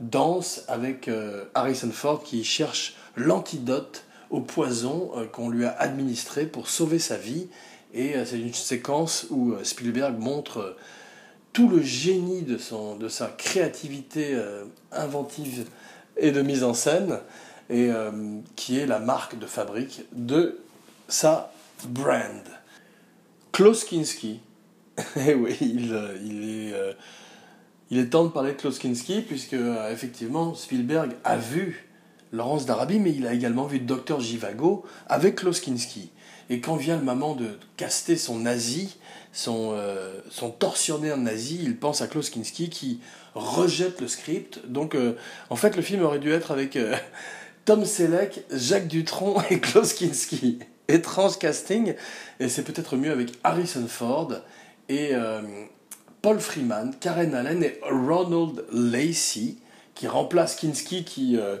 danse 0.00 0.64
avec 0.66 1.08
euh, 1.08 1.44
Harrison 1.54 1.90
Ford 1.90 2.22
qui 2.22 2.42
cherche 2.42 2.94
l'antidote 3.16 4.04
au 4.30 4.40
poison 4.40 5.10
euh, 5.16 5.26
qu'on 5.26 5.50
lui 5.50 5.66
a 5.66 5.72
administré 5.72 6.46
pour 6.46 6.68
sauver 6.68 6.98
sa 6.98 7.16
vie. 7.16 7.48
Et 7.92 8.16
euh, 8.16 8.24
c'est 8.24 8.40
une 8.40 8.54
séquence 8.54 9.26
où 9.30 9.54
Spielberg 9.62 10.18
montre 10.18 10.76
tout 11.52 11.68
le 11.68 11.82
génie 11.82 12.42
de, 12.42 12.56
son, 12.56 12.96
de 12.96 13.08
sa 13.08 13.26
créativité 13.26 14.34
inventive 14.90 15.66
et 16.16 16.32
de 16.32 16.40
mise 16.40 16.64
en 16.64 16.72
scène, 16.72 17.18
et 17.68 17.90
qui 18.56 18.78
est 18.78 18.86
la 18.86 18.98
marque 18.98 19.38
de 19.38 19.44
fabrique 19.44 20.06
de 20.12 20.58
sa 21.08 21.52
brand. 21.84 22.42
Klaus 23.52 23.84
Kinski, 23.84 24.40
eh 25.16 25.34
oui, 25.34 25.56
il, 25.60 25.92
est, 25.92 26.74
euh, 26.74 26.92
il 27.90 27.98
est 27.98 28.10
temps 28.10 28.24
de 28.24 28.30
parler 28.30 28.52
de 28.52 28.56
Klaus 28.56 28.78
Kinski, 28.78 29.22
puisque 29.22 29.54
euh, 29.54 29.90
effectivement 29.92 30.54
Spielberg 30.54 31.12
a 31.24 31.36
vu 31.36 31.88
Laurence 32.30 32.66
d'Arabie, 32.66 32.98
mais 32.98 33.12
il 33.12 33.26
a 33.26 33.32
également 33.32 33.64
vu 33.66 33.78
Dr 33.78 34.20
Jivago 34.20 34.84
avec 35.06 35.36
Klaus 35.36 35.60
Kinski. 35.60 36.10
Et 36.50 36.60
quand 36.60 36.76
vient 36.76 36.96
le 36.96 37.04
moment 37.04 37.34
de 37.34 37.58
caster 37.76 38.16
son 38.16 38.40
nazi, 38.40 38.96
son, 39.32 39.72
euh, 39.72 40.20
son 40.30 40.50
tortionnaire 40.50 41.16
nazi, 41.16 41.60
il 41.62 41.76
pense 41.78 42.02
à 42.02 42.06
Klaus 42.06 42.28
Kinski 42.28 42.68
qui 42.68 43.00
rejette 43.34 44.00
le 44.00 44.08
script. 44.08 44.60
Donc 44.68 44.94
en 45.48 45.56
fait 45.56 45.76
le 45.76 45.82
film 45.82 46.02
aurait 46.02 46.18
dû 46.18 46.30
être 46.30 46.50
avec 46.50 46.78
Tom 47.64 47.86
Selleck, 47.86 48.44
Jacques 48.50 48.88
Dutronc 48.88 49.42
et 49.48 49.60
Klaus 49.60 49.94
Kinski 49.94 50.58
étrange 50.88 51.38
casting, 51.38 51.94
et 52.40 52.48
c'est 52.48 52.62
peut-être 52.62 52.96
mieux 52.96 53.12
avec 53.12 53.32
Harrison 53.44 53.86
Ford 53.88 54.32
et 54.92 55.14
euh, 55.14 55.40
Paul 56.20 56.38
Freeman, 56.38 56.94
Karen 57.00 57.34
Allen 57.34 57.62
et 57.62 57.78
Ronald 57.82 58.64
Lacey, 58.72 59.56
qui 59.94 60.06
remplace 60.06 60.56
Kinski, 60.56 61.04
qui 61.04 61.36
euh, 61.36 61.56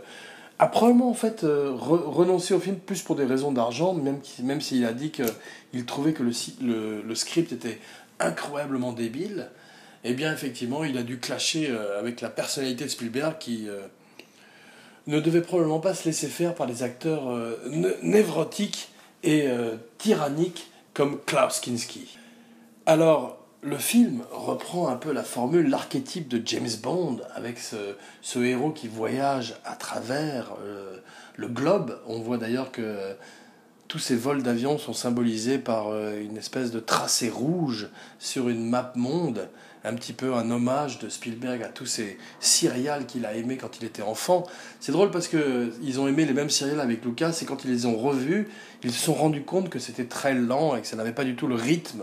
a 0.58 0.66
probablement 0.66 1.10
en 1.10 1.14
fait 1.14 1.44
euh, 1.44 1.72
renoncé 1.74 2.54
au 2.54 2.60
film 2.60 2.76
plus 2.76 3.02
pour 3.02 3.16
des 3.16 3.24
raisons 3.24 3.52
d'argent, 3.52 3.94
même, 3.94 4.60
s'il 4.60 4.84
a 4.84 4.92
dit 4.92 5.10
qu'il 5.10 5.86
trouvait 5.86 6.12
que 6.12 6.22
le, 6.22 7.14
script 7.14 7.52
était 7.52 7.78
incroyablement 8.20 8.92
débile. 8.92 9.48
Eh 10.04 10.14
bien, 10.14 10.32
effectivement, 10.32 10.84
il 10.84 10.98
a 10.98 11.02
dû 11.02 11.18
clasher 11.18 11.72
avec 11.96 12.20
la 12.20 12.28
personnalité 12.28 12.84
de 12.84 12.90
Spielberg 12.90 13.38
qui 13.38 13.68
ne 15.06 15.20
devait 15.20 15.42
probablement 15.42 15.78
pas 15.78 15.94
se 15.94 16.06
laisser 16.06 16.26
faire 16.26 16.56
par 16.56 16.66
des 16.66 16.82
acteurs 16.82 17.32
névrotiques 18.02 18.88
et 19.22 19.46
euh, 19.46 19.76
tyrannique 19.98 20.70
comme 20.94 21.18
Klaus 21.24 21.60
Kinski. 21.60 22.18
Alors, 22.84 23.38
le 23.62 23.78
film 23.78 24.24
reprend 24.32 24.88
un 24.88 24.96
peu 24.96 25.12
la 25.12 25.22
formule, 25.22 25.68
l'archétype 25.68 26.26
de 26.26 26.42
James 26.44 26.68
Bond, 26.82 27.20
avec 27.32 27.58
ce, 27.60 28.38
héros 28.40 28.70
qui 28.70 28.88
voyage 28.88 29.54
à 29.64 29.76
travers 29.76 30.56
euh, 30.64 30.96
le 31.36 31.46
globe. 31.46 31.96
On 32.08 32.18
voit 32.18 32.38
d'ailleurs 32.38 32.72
que 32.72 33.14
tous 33.86 34.00
ces 34.00 34.16
vols 34.16 34.42
d'avion 34.42 34.78
sont 34.78 34.94
symbolisés 34.94 35.58
par 35.58 35.90
euh, 35.90 36.20
une 36.20 36.36
espèce 36.36 36.72
de 36.72 36.80
tracé 36.80 37.28
rouge 37.28 37.88
sur 38.18 38.48
une 38.48 38.68
map 38.68 38.92
monde 38.96 39.48
un 39.84 39.94
petit 39.94 40.12
peu 40.12 40.34
un 40.34 40.50
hommage 40.50 40.98
de 40.98 41.08
Spielberg 41.08 41.62
à 41.62 41.68
tous 41.68 41.86
ces 41.86 42.18
serials 42.40 43.06
qu'il 43.06 43.26
a 43.26 43.34
aimés 43.34 43.56
quand 43.56 43.78
il 43.78 43.84
était 43.84 44.02
enfant. 44.02 44.44
C'est 44.80 44.92
drôle 44.92 45.10
parce 45.10 45.28
qu'ils 45.28 46.00
ont 46.00 46.08
aimé 46.08 46.24
les 46.24 46.32
mêmes 46.32 46.50
serials 46.50 46.80
avec 46.80 47.04
Lucas 47.04 47.38
et 47.42 47.44
quand 47.44 47.64
ils 47.64 47.70
les 47.70 47.86
ont 47.86 47.96
revus, 47.96 48.48
ils 48.82 48.92
se 48.92 49.04
sont 49.04 49.14
rendus 49.14 49.42
compte 49.42 49.68
que 49.68 49.78
c'était 49.78 50.04
très 50.04 50.34
lent 50.34 50.76
et 50.76 50.80
que 50.80 50.86
ça 50.86 50.96
n'avait 50.96 51.12
pas 51.12 51.24
du 51.24 51.36
tout 51.36 51.46
le 51.46 51.56
rythme 51.56 52.02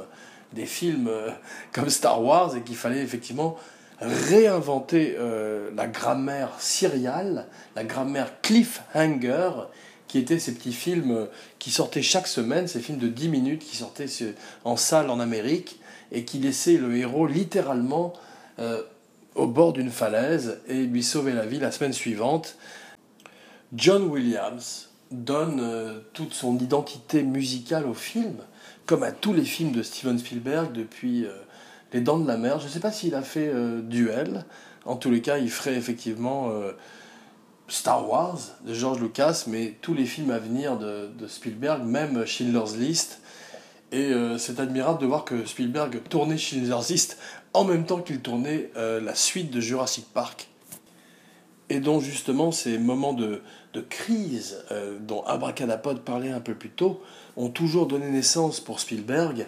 des 0.53 0.65
films 0.65 1.07
euh, 1.07 1.31
comme 1.71 1.89
Star 1.89 2.23
Wars 2.23 2.55
et 2.55 2.61
qu'il 2.61 2.75
fallait 2.75 3.01
effectivement 3.01 3.57
réinventer 4.01 5.15
euh, 5.17 5.69
la 5.75 5.87
grammaire 5.87 6.51
serial, 6.59 7.47
la 7.75 7.83
grammaire 7.83 8.41
cliffhanger, 8.41 9.51
qui 10.07 10.17
étaient 10.17 10.39
ces 10.39 10.53
petits 10.55 10.73
films 10.73 11.27
qui 11.59 11.69
sortaient 11.69 12.01
chaque 12.01 12.27
semaine, 12.27 12.67
ces 12.67 12.79
films 12.79 12.97
de 12.97 13.07
10 13.07 13.29
minutes 13.29 13.63
qui 13.63 13.77
sortaient 13.77 14.07
en 14.63 14.75
salle 14.75 15.09
en 15.09 15.19
Amérique 15.19 15.79
et 16.11 16.25
qui 16.25 16.39
laissait 16.39 16.77
le 16.77 16.97
héros 16.97 17.27
littéralement 17.27 18.13
euh, 18.57 18.81
au 19.35 19.47
bord 19.47 19.71
d'une 19.71 19.91
falaise 19.91 20.59
et 20.67 20.83
lui 20.83 21.03
sauver 21.03 21.31
la 21.33 21.45
vie 21.45 21.59
la 21.59 21.71
semaine 21.71 21.93
suivante. 21.93 22.57
John 23.73 24.03
Williams 24.03 24.89
donne 25.11 25.59
euh, 25.61 25.99
toute 26.13 26.33
son 26.33 26.57
identité 26.57 27.23
musicale 27.23 27.85
au 27.85 27.93
film, 27.93 28.37
comme 28.89 29.03
à 29.03 29.11
tous 29.11 29.33
les 29.33 29.45
films 29.45 29.71
de 29.71 29.83
Steven 29.83 30.17
Spielberg 30.17 30.73
depuis 30.73 31.23
euh, 31.25 31.31
Les 31.93 32.01
Dents 32.01 32.17
de 32.17 32.27
la 32.27 32.37
Mer. 32.37 32.59
Je 32.59 32.65
ne 32.65 32.71
sais 32.71 32.79
pas 32.79 32.91
s'il 32.91 33.13
a 33.13 33.21
fait 33.21 33.53
Duel, 33.83 34.45
en 34.83 34.95
tous 34.95 35.11
les 35.11 35.21
cas 35.21 35.37
il 35.37 35.51
ferait 35.51 35.75
effectivement 35.75 36.51
Star 37.67 38.09
Wars 38.09 38.39
de 38.65 38.73
George 38.73 38.99
Lucas, 38.99 39.43
mais 39.45 39.75
tous 39.81 39.93
les 39.93 40.05
films 40.05 40.31
à 40.31 40.39
venir 40.39 40.77
de, 40.77 41.07
de 41.07 41.27
Spielberg, 41.27 41.83
même 41.83 42.25
Schindler's 42.25 42.75
List, 42.75 43.21
et 43.91 44.11
euh, 44.11 44.37
c'est 44.37 44.59
admirable 44.59 45.01
de 45.01 45.07
voir 45.07 45.25
que 45.25 45.45
Spielberg 45.45 46.01
tournait 46.09 46.37
Schindler's 46.37 46.89
List 46.89 47.17
en 47.53 47.63
même 47.63 47.85
temps 47.85 48.01
qu'il 48.01 48.19
tournait 48.19 48.69
euh, 48.77 49.01
la 49.01 49.15
suite 49.15 49.51
de 49.51 49.59
Jurassic 49.59 50.05
Park. 50.13 50.47
Et 51.69 51.79
dont 51.79 51.99
justement 51.99 52.51
ces 52.51 52.77
moments 52.77 53.13
de, 53.13 53.41
de 53.73 53.81
crise 53.81 54.63
euh, 54.71 54.97
dont 54.99 55.23
Abracadapod 55.23 56.01
parlait 56.01 56.31
un 56.31 56.39
peu 56.39 56.55
plus 56.55 56.69
tôt 56.69 57.01
ont 57.37 57.49
toujours 57.49 57.87
donné 57.87 58.09
naissance 58.09 58.59
pour 58.59 58.79
Spielberg 58.79 59.47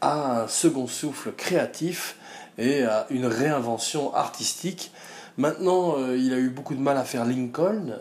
à 0.00 0.42
un 0.42 0.48
second 0.48 0.86
souffle 0.86 1.32
créatif 1.32 2.16
et 2.58 2.84
à 2.84 3.06
une 3.10 3.26
réinvention 3.26 4.14
artistique. 4.14 4.92
Maintenant, 5.38 5.96
il 6.14 6.34
a 6.34 6.38
eu 6.38 6.50
beaucoup 6.50 6.74
de 6.74 6.80
mal 6.80 6.98
à 6.98 7.04
faire 7.04 7.24
Lincoln, 7.24 7.96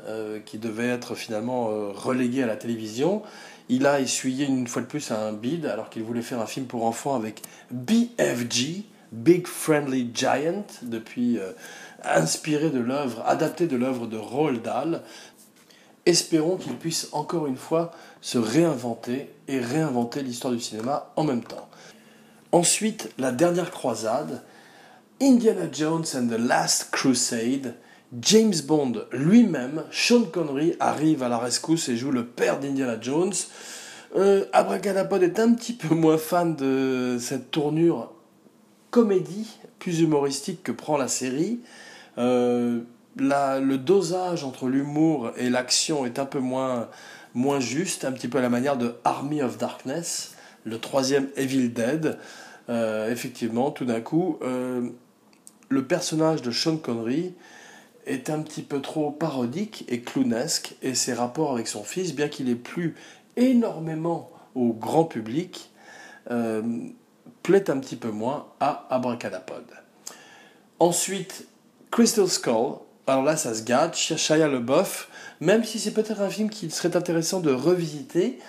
qui 0.45 0.57
devait 0.57 0.89
être 0.89 1.15
finalement 1.15 1.67
relégué 1.93 2.43
à 2.43 2.45
la 2.45 2.57
télévision. 2.57 3.21
Il 3.71 3.85
a 3.85 4.01
essuyé 4.01 4.45
une 4.45 4.67
fois 4.67 4.81
de 4.81 4.87
plus 4.87 5.11
un 5.11 5.31
bid 5.31 5.65
alors 5.65 5.89
qu'il 5.89 6.03
voulait 6.03 6.21
faire 6.21 6.41
un 6.41 6.45
film 6.45 6.65
pour 6.65 6.83
enfants 6.83 7.15
avec 7.15 7.41
BFG, 7.71 8.83
Big 9.13 9.47
Friendly 9.47 10.11
Giant, 10.13 10.65
depuis 10.81 11.37
euh, 11.37 11.53
inspiré 12.03 12.69
de 12.69 12.79
l'œuvre, 12.79 13.23
adapté 13.25 13.67
de 13.67 13.77
l'œuvre 13.77 14.07
de 14.07 14.17
Roald 14.17 14.61
Dahl. 14.61 15.03
Espérons 16.05 16.57
qu'il 16.57 16.75
puisse 16.77 17.09
encore 17.11 17.47
une 17.47 17.57
fois 17.57 17.91
se 18.21 18.37
réinventer 18.37 19.29
et 19.47 19.59
réinventer 19.59 20.23
l'histoire 20.23 20.53
du 20.53 20.59
cinéma 20.59 21.11
en 21.15 21.23
même 21.23 21.43
temps. 21.43 21.69
Ensuite, 22.51 23.11
la 23.17 23.31
dernière 23.31 23.71
croisade, 23.71 24.43
Indiana 25.21 25.67
Jones 25.71 26.05
and 26.15 26.27
the 26.27 26.39
Last 26.39 26.89
Crusade, 26.91 27.75
James 28.19 28.55
Bond 28.65 29.05
lui-même, 29.11 29.83
Sean 29.91 30.23
Connery, 30.23 30.75
arrive 30.79 31.23
à 31.23 31.29
la 31.29 31.37
rescousse 31.37 31.87
et 31.87 31.95
joue 31.95 32.11
le 32.11 32.25
père 32.25 32.59
d'Indiana 32.59 32.99
Jones. 32.99 33.33
Euh, 34.17 34.45
Abracadapod 34.51 35.23
est 35.23 35.39
un 35.39 35.53
petit 35.53 35.73
peu 35.73 35.95
moins 35.95 36.17
fan 36.17 36.55
de 36.55 37.17
cette 37.19 37.51
tournure 37.51 38.11
comédie, 38.89 39.47
plus 39.79 40.01
humoristique 40.01 40.63
que 40.63 40.73
prend 40.73 40.97
la 40.97 41.07
série. 41.07 41.61
Euh, 42.17 42.81
le 43.17 43.75
dosage 43.75 44.43
entre 44.43 44.67
l'humour 44.67 45.31
et 45.37 45.49
l'action 45.49 46.05
est 46.05 46.19
un 46.19 46.25
peu 46.25 46.39
moins, 46.39 46.89
moins 47.33 47.59
juste, 47.59 48.05
un 48.05 48.11
petit 48.11 48.27
peu 48.27 48.37
à 48.37 48.41
la 48.41 48.49
manière 48.49 48.77
de 48.77 48.95
Army 49.03 49.41
of 49.41 49.57
Darkness, 49.57 50.35
le 50.63 50.79
troisième 50.79 51.29
Evil 51.35 51.69
Dead. 51.69 52.17
Euh, 52.69 53.11
effectivement, 53.11 53.71
tout 53.71 53.85
d'un 53.85 54.01
coup, 54.01 54.37
euh, 54.43 54.89
le 55.69 55.85
personnage 55.85 56.41
de 56.41 56.51
Sean 56.51 56.77
Connery 56.77 57.33
est 58.05 58.29
un 58.29 58.41
petit 58.41 58.61
peu 58.61 58.81
trop 58.81 59.11
parodique 59.11 59.85
et 59.87 60.01
clownesque, 60.01 60.75
et 60.81 60.95
ses 60.95 61.13
rapports 61.13 61.53
avec 61.53 61.67
son 61.67 61.83
fils, 61.83 62.15
bien 62.15 62.27
qu'il 62.27 62.49
ait 62.49 62.55
plu 62.55 62.95
énormément 63.35 64.31
au 64.55 64.73
grand 64.73 65.05
public, 65.05 65.71
euh, 66.29 66.61
plaît 67.43 67.69
un 67.69 67.79
petit 67.79 67.95
peu 67.95 68.11
moins 68.11 68.47
à 68.59 68.87
Abracadapod. 68.89 69.65
Ensuite, 70.79 71.47
Crystal 71.91 72.27
Skull, 72.27 72.79
alors 73.07 73.23
là 73.23 73.35
ça 73.37 73.53
se 73.53 73.63
gâte, 73.63 73.95
Shia 73.95 74.47
LeBoeuf, 74.47 75.09
même 75.39 75.63
si 75.63 75.79
c'est 75.79 75.91
peut-être 75.91 76.21
un 76.21 76.29
film 76.29 76.49
qu'il 76.49 76.71
serait 76.71 76.95
intéressant 76.95 77.39
de 77.39 77.51
revisiter, 77.51 78.39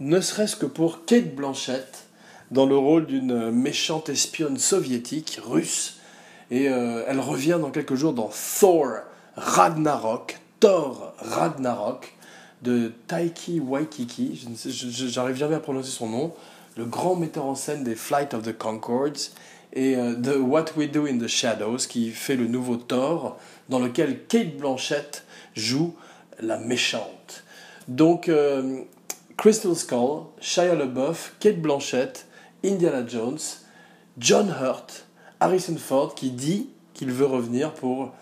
ne 0.00 0.20
serait-ce 0.20 0.56
que 0.56 0.66
pour 0.66 1.04
Kate 1.04 1.34
Blanchett, 1.34 2.04
dans 2.50 2.66
le 2.66 2.76
rôle 2.76 3.06
d'une 3.06 3.50
méchante 3.50 4.08
espionne 4.08 4.58
soviétique, 4.58 5.40
russe, 5.44 5.98
Et 6.50 6.68
euh, 6.68 7.04
elle 7.08 7.20
revient 7.20 7.58
dans 7.60 7.70
quelques 7.70 7.94
jours 7.94 8.12
dans 8.12 8.30
Thor 8.60 8.98
Ragnarok, 9.36 10.38
Thor 10.60 11.14
Ragnarok, 11.18 12.14
de 12.62 12.92
Taiki 13.06 13.60
Waikiki, 13.60 14.46
j'arrive 14.66 15.36
jamais 15.36 15.54
à 15.54 15.60
prononcer 15.60 15.90
son 15.90 16.08
nom, 16.08 16.34
le 16.76 16.84
grand 16.86 17.14
metteur 17.14 17.44
en 17.44 17.54
scène 17.54 17.84
des 17.84 17.94
Flight 17.94 18.34
of 18.34 18.42
the 18.42 18.56
Concords, 18.56 19.30
et 19.74 19.96
euh, 19.96 20.14
de 20.14 20.36
What 20.36 20.66
We 20.76 20.90
Do 20.90 21.06
in 21.06 21.18
the 21.18 21.26
Shadows, 21.26 21.78
qui 21.88 22.10
fait 22.10 22.36
le 22.36 22.46
nouveau 22.46 22.76
Thor, 22.76 23.38
dans 23.68 23.80
lequel 23.80 24.24
Kate 24.26 24.56
Blanchett 24.56 25.24
joue 25.54 25.94
la 26.40 26.58
méchante. 26.58 27.44
Donc, 27.88 28.28
euh, 28.28 28.80
Crystal 29.36 29.74
Skull, 29.74 30.22
Shia 30.40 30.74
LaBeouf, 30.74 31.34
Kate 31.40 31.60
Blanchett, 31.60 32.26
Indiana 32.64 33.04
Jones, 33.06 33.38
John 34.16 34.48
Hurt, 34.48 35.06
Harrison 35.40 35.76
Ford, 35.76 36.14
qui 36.14 36.30
dit 36.30 36.70
qu'il 36.94 37.10
veut 37.10 37.26
revenir 37.26 37.74
pour 37.74 38.12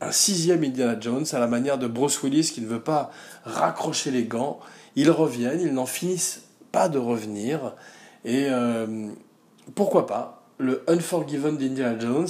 un 0.00 0.10
sixième 0.10 0.64
Indiana 0.64 0.96
Jones 0.98 1.26
à 1.32 1.38
la 1.38 1.46
manière 1.46 1.78
de 1.78 1.86
Bruce 1.86 2.20
Willis 2.22 2.50
qui 2.52 2.60
ne 2.60 2.66
veut 2.66 2.80
pas 2.80 3.12
raccrocher 3.44 4.10
les 4.10 4.24
gants. 4.24 4.58
Ils 4.96 5.10
reviennent, 5.10 5.60
ils 5.60 5.72
n'en 5.72 5.86
finissent 5.86 6.42
pas 6.72 6.88
de 6.88 6.98
revenir. 6.98 7.74
Et 8.24 8.46
euh, 8.48 9.08
pourquoi 9.74 10.06
pas 10.06 10.41
Le 10.58 10.82
Unforgiven 10.88 11.56
d'Indiana 11.56 11.98
Jones, 11.98 12.28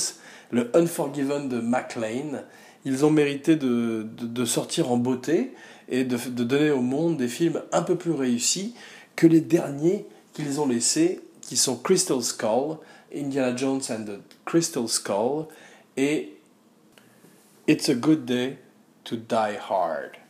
le 0.51 0.71
Unforgiven 0.75 1.49
de 1.49 1.61
McLean, 1.61 2.43
ils 2.85 3.05
ont 3.05 3.11
mérité 3.11 3.57
de, 3.57 4.45
sortir 4.45 4.91
en 4.91 4.97
beauté 4.97 5.53
et 5.89 6.05
de, 6.05 6.17
de, 6.17 6.45
donner 6.45 6.71
au 6.71 6.81
monde 6.81 7.17
des 7.17 7.29
films 7.29 7.63
un 7.73 7.83
peu 7.83 7.97
plus 7.97 8.13
réussis 8.13 8.75
que 9.17 9.27
les 9.27 9.41
derniers 9.41 10.07
qu'ils 10.33 10.61
ont 10.61 10.67
laissés, 10.67 11.21
qui 11.43 11.57
sont 11.57 11.77
Crystal 11.77 12.23
Skull, 12.23 12.79
Indiana 13.15 13.55
Jones 13.55 13.83
and 13.91 14.05
the 14.05 14.21
Crystal 14.45 14.89
Skull, 14.89 15.47
et 15.97 16.33
It's 17.69 17.89
a 17.89 17.95
good 17.95 18.27
day 18.27 18.59
to 19.05 19.17
die 19.17 19.57
hard. 19.57 20.22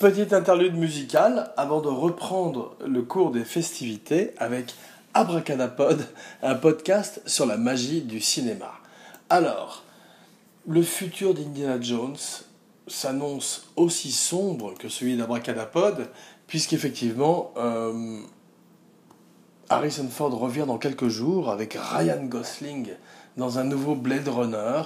Petite 0.00 0.32
interlude 0.32 0.74
musicale 0.74 1.52
avant 1.56 1.80
de 1.80 1.86
reprendre 1.86 2.74
le 2.84 3.02
cours 3.02 3.30
des 3.30 3.44
festivités 3.44 4.32
avec 4.38 4.74
Abracadapod, 5.14 6.04
un 6.42 6.56
podcast 6.56 7.22
sur 7.26 7.46
la 7.46 7.56
magie 7.56 8.00
du 8.00 8.20
cinéma. 8.20 8.72
Alors, 9.28 9.84
le 10.66 10.82
futur 10.82 11.34
d'Indiana 11.34 11.80
Jones 11.80 12.16
s'annonce 12.88 13.68
aussi 13.76 14.10
sombre 14.10 14.74
que 14.74 14.88
celui 14.88 15.16
d'Abracadapod, 15.16 16.08
puisqu'effectivement, 16.48 17.52
euh, 17.58 18.18
Harrison 19.68 20.08
Ford 20.08 20.36
revient 20.36 20.64
dans 20.66 20.78
quelques 20.78 21.06
jours 21.06 21.48
avec 21.48 21.78
Ryan 21.80 22.24
Gosling 22.24 22.88
dans 23.36 23.58
un 23.58 23.64
nouveau 23.64 23.94
Blade 23.94 24.28
Runner, 24.28 24.82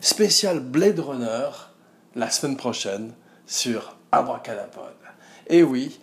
spécial 0.00 0.60
Blade 0.60 1.00
Runner, 1.00 1.48
la 2.14 2.30
semaine 2.30 2.56
prochaine 2.56 3.12
sur 3.46 3.96
Abracadapod. 4.12 4.94
Et 5.48 5.62
oui, 5.62 6.00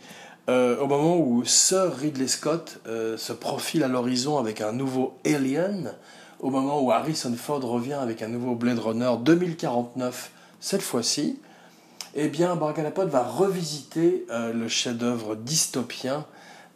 euh, 0.50 0.80
au 0.80 0.88
moment 0.88 1.18
où 1.18 1.46
Sir 1.46 1.96
Ridley 1.96 2.28
Scott 2.28 2.80
euh, 2.88 3.18
se 3.18 3.34
profile 3.34 3.84
à 3.84 3.88
l'horizon 3.88 4.38
avec 4.38 4.62
un 4.62 4.72
nouveau 4.72 5.18
Alien, 5.26 5.94
au 6.40 6.50
moment 6.50 6.82
où 6.82 6.92
Harrison 6.92 7.34
Ford 7.36 7.64
revient 7.64 7.94
avec 7.94 8.22
un 8.22 8.28
nouveau 8.28 8.56
Blade 8.56 8.80
Runner 8.80 9.12
2049 9.22 10.32
cette 10.60 10.82
fois-ci, 10.82 11.40
eh 12.16 12.28
bien 12.28 12.56
Bargalapod 12.56 13.10
va 13.10 13.24
revisiter 13.24 14.26
euh, 14.30 14.52
le 14.52 14.68
chef-d'œuvre 14.68 15.36
dystopien 15.36 16.26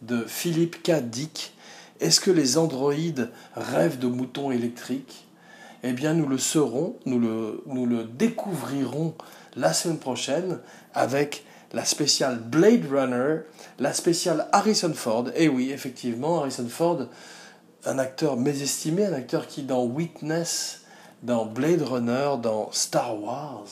de 0.02 0.24
Philippe 0.26 0.82
K. 0.84 1.02
Dick. 1.02 1.55
Est-ce 2.00 2.20
que 2.20 2.32
les 2.32 2.58
androïdes 2.58 3.30
rêvent 3.56 4.00
de 4.00 4.08
moutons 4.08 4.52
électriques? 4.52 5.28
Eh 5.84 5.94
bien 5.94 6.14
nous 6.14 6.28
le 6.28 6.38
saurons, 6.38 6.98
nous 7.06 7.20
le, 7.20 8.04
découvrirons 8.04 9.14
la 9.56 9.72
semaine 9.72 10.00
prochaine 10.00 10.60
avec 10.94 11.46
la 11.74 11.86
spéciale 11.86 12.40
Blade 12.40 12.86
Runner, 12.92 13.42
la 13.80 13.94
spéciale 13.94 14.48
Harrison 14.52 14.94
Ford. 14.94 15.26
Et 15.36 15.48
oui, 15.48 15.72
effectivement, 15.72 16.40
Harrison 16.40 16.68
Ford, 16.68 17.08
un 17.86 18.00
acteur 18.00 18.36
mésestimé, 18.36 19.06
un 19.06 19.14
acteur 19.14 19.48
qui 19.48 19.64
dans 19.64 19.84
Witness, 19.84 20.82
dans 21.24 21.46
Blade 21.46 21.82
Runner, 21.82 22.32
dans 22.42 22.72
Star 22.72 23.22
Wars, 23.22 23.68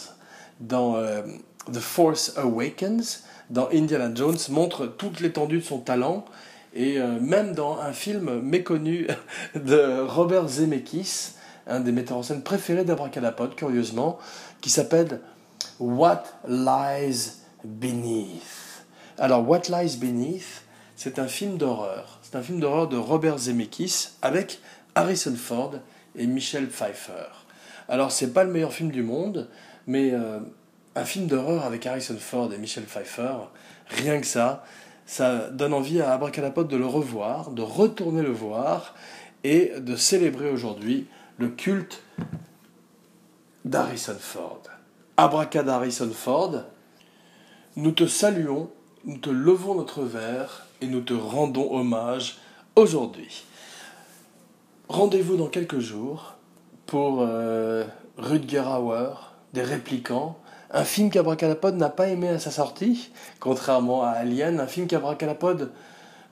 dans 0.59 0.95
euh, 0.97 1.23
The 1.71 1.79
Force 1.79 2.37
Awakens, 2.37 3.23
dans 3.49 3.69
Indiana 3.73 4.11
Jones, 4.13 4.37
montre 4.49 4.85
toute 4.85 5.19
l'étendue 5.19 5.59
de 5.59 5.63
son 5.63 5.79
talent. 5.79 6.25
Et 6.73 6.97
euh, 6.97 7.19
même 7.19 7.53
dans 7.53 7.79
un 7.79 7.93
film 7.93 8.39
méconnu 8.41 9.07
de 9.55 10.01
Robert 10.01 10.47
Zemeckis, 10.47 11.33
un 11.67 11.79
des 11.79 11.91
metteurs 11.91 12.17
en 12.17 12.23
scène 12.23 12.41
préférés 12.41 12.83
d'Abracadapod, 12.83 13.55
curieusement, 13.55 14.17
qui 14.61 14.69
s'appelle 14.69 15.21
What 15.79 16.23
Lies 16.47 17.33
Beneath. 17.63 18.85
Alors, 19.17 19.47
What 19.47 19.63
Lies 19.69 19.97
Beneath, 19.97 20.63
c'est 20.95 21.19
un 21.19 21.27
film 21.27 21.57
d'horreur. 21.57 22.19
C'est 22.23 22.35
un 22.35 22.41
film 22.41 22.59
d'horreur 22.59 22.87
de 22.89 22.97
Robert 22.97 23.37
Zemeckis 23.37 24.09
avec 24.21 24.59
Harrison 24.95 25.35
Ford 25.35 25.75
et 26.15 26.25
Michelle 26.25 26.67
Pfeiffer. 26.67 27.29
Alors, 27.87 28.11
c'est 28.11 28.33
pas 28.33 28.43
le 28.43 28.51
meilleur 28.51 28.73
film 28.73 28.91
du 28.91 29.03
monde, 29.03 29.49
mais 29.85 30.11
euh, 30.11 30.39
un 30.95 31.05
film 31.05 31.27
d'horreur 31.27 31.65
avec 31.65 31.85
Harrison 31.85 32.17
Ford 32.17 32.51
et 32.53 32.57
Michelle 32.57 32.85
Pfeiffer, 32.85 33.35
rien 33.87 34.19
que 34.19 34.27
ça, 34.27 34.63
ça 35.05 35.49
donne 35.49 35.73
envie 35.73 36.01
à 36.01 36.13
Abracadapod 36.13 36.67
de 36.67 36.77
le 36.77 36.85
revoir, 36.85 37.51
de 37.51 37.61
retourner 37.61 38.21
le 38.21 38.31
voir 38.31 38.95
et 39.43 39.73
de 39.77 39.95
célébrer 39.95 40.49
aujourd'hui 40.49 41.07
le 41.37 41.49
culte 41.49 42.01
d'Harrison 43.65 44.17
Ford. 44.19 44.61
Abracad 45.17 45.67
Harrison 45.69 46.09
Ford, 46.11 46.63
nous 47.75 47.91
te 47.91 48.07
saluons, 48.07 48.69
nous 49.05 49.17
te 49.17 49.29
levons 49.29 49.75
notre 49.75 50.03
verre 50.03 50.67
et 50.81 50.87
nous 50.87 51.01
te 51.01 51.13
rendons 51.13 51.73
hommage 51.73 52.37
aujourd'hui. 52.75 53.45
Rendez-vous 54.89 55.37
dans 55.37 55.47
quelques 55.47 55.79
jours 55.79 56.35
pour 56.85 57.21
euh, 57.21 57.85
Hauer, 58.17 59.13
des 59.53 59.63
réplicants, 59.63 60.37
un 60.73 60.83
film 60.83 61.11
qu'Abracadapod 61.11 61.75
n'a 61.75 61.89
pas 61.89 62.07
aimé 62.07 62.29
à 62.29 62.39
sa 62.39 62.49
sortie, 62.49 63.11
contrairement 63.39 64.03
à 64.03 64.09
Alien, 64.09 64.59
un 64.59 64.65
film 64.65 64.87
qu'Abracadapod, 64.87 65.71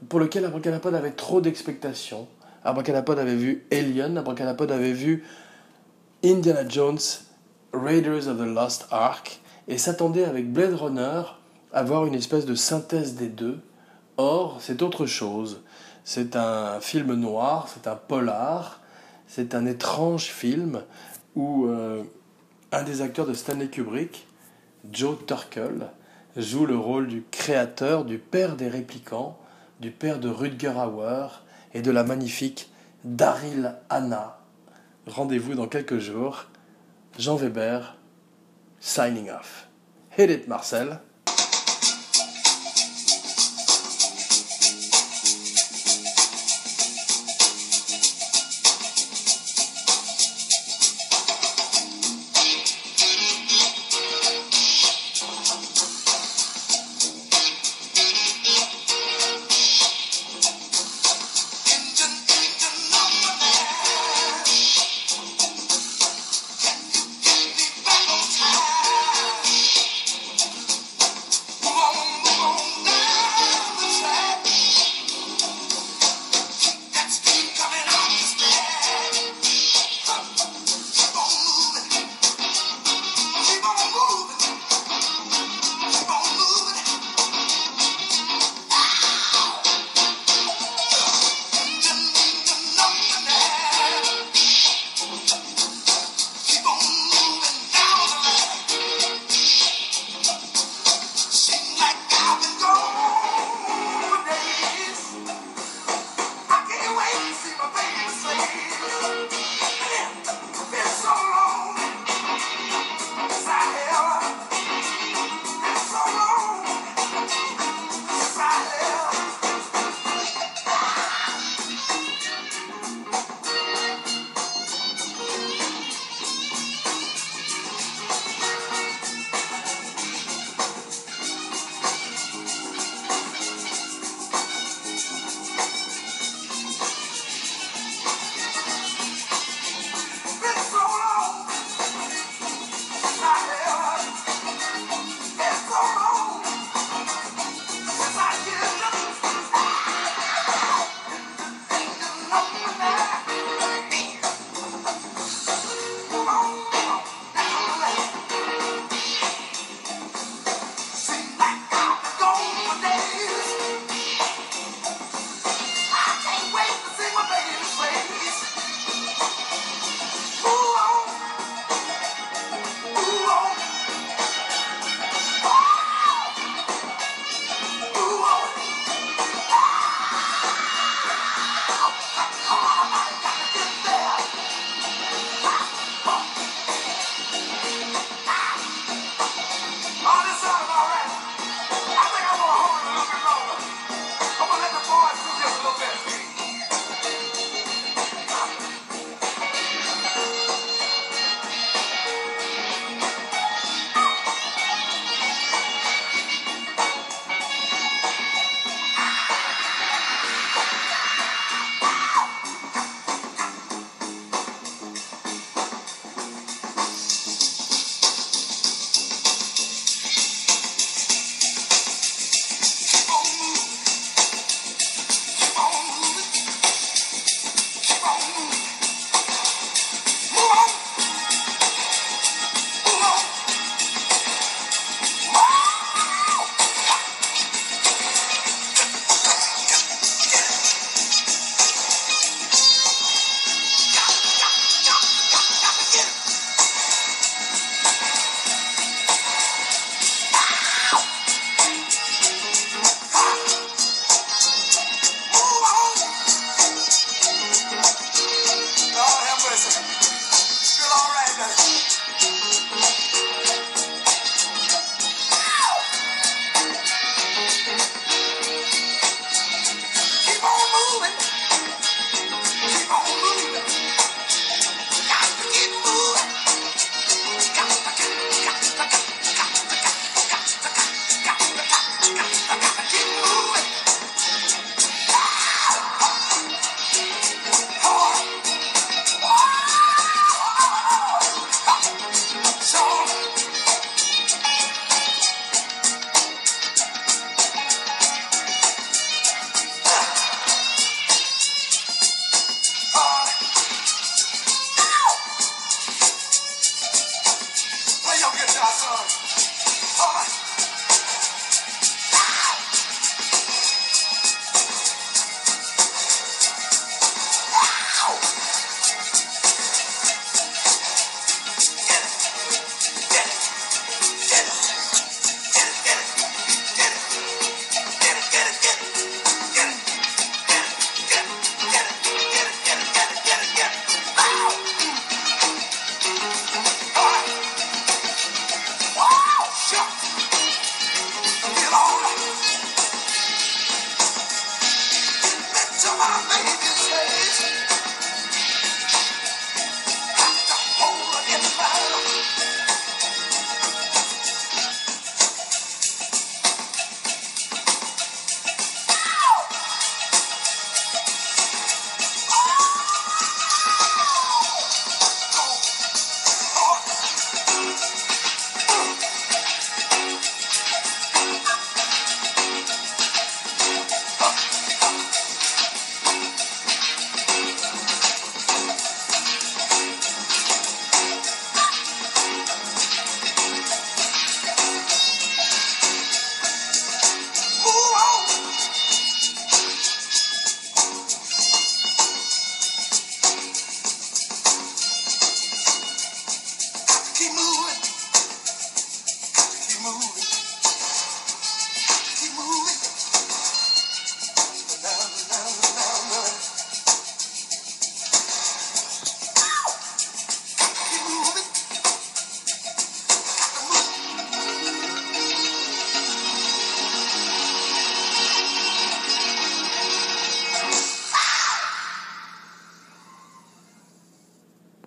pour 0.10 0.20
lequel 0.20 0.46
Abracadapod 0.46 0.96
avait 0.96 1.12
trop 1.12 1.42
d'expectations. 1.42 2.28
Abracadapod 2.64 3.20
avait 3.20 3.36
vu 3.36 3.68
Alien, 3.72 4.18
Abracadapod 4.18 4.72
avait 4.72 4.94
vu 4.94 5.24
Indiana 6.26 6.68
Jones, 6.68 7.00
Raiders 7.72 8.28
of 8.28 8.38
the 8.38 8.48
Lost 8.48 8.88
Ark, 8.90 9.40
et 9.68 9.78
s'attendait 9.78 10.26
avec 10.26 10.52
Blade 10.52 10.74
Runner 10.74 11.22
à 11.72 11.84
voir 11.84 12.08
une 12.08 12.16
espèce 12.16 12.46
de 12.46 12.56
synthèse 12.56 13.14
des 13.14 13.30
deux. 13.30 13.60
Or, 14.18 14.58
c'est 14.60 14.82
autre 14.82 15.06
chose. 15.06 15.62
C'est 16.04 16.36
un 16.36 16.80
film 16.80 17.14
noir, 17.14 17.70
c'est 17.72 17.88
un 17.88 17.96
polar, 17.96 18.82
c'est 19.28 19.54
un 19.54 19.68
étrange 19.68 20.26
film 20.26 20.82
où 21.36 21.68
euh, 21.68 22.04
un 22.72 22.84
des 22.84 23.02
acteurs 23.02 23.28
de 23.28 23.34
Stanley 23.34 23.68
Kubrick, 23.68 24.26
Joe 24.90 25.18
Turkel, 25.28 25.90
joue 26.36 26.66
le 26.66 26.76
rôle 26.76 27.08
du 27.08 27.24
créateur, 27.30 28.04
du 28.04 28.18
père 28.18 28.56
des 28.56 28.68
réplicants, 28.68 29.38
du 29.80 29.92
père 29.92 30.20
de 30.20 30.28
Rutger 30.28 30.74
Hauer 30.76 31.28
et 31.74 31.82
de 31.82 31.92
la 31.92 32.04
magnifique 32.04 32.70
Daryl 33.04 33.76
Anna. 33.90 34.40
Rendez-vous 35.06 35.54
dans 35.54 35.68
quelques 35.68 36.00
jours. 36.00 36.46
Jean 37.20 37.36
Weber, 37.36 37.96
signing 38.80 39.30
off. 39.30 39.68
Hit 40.18 40.32
it, 40.32 40.48
Marcel. 40.48 41.00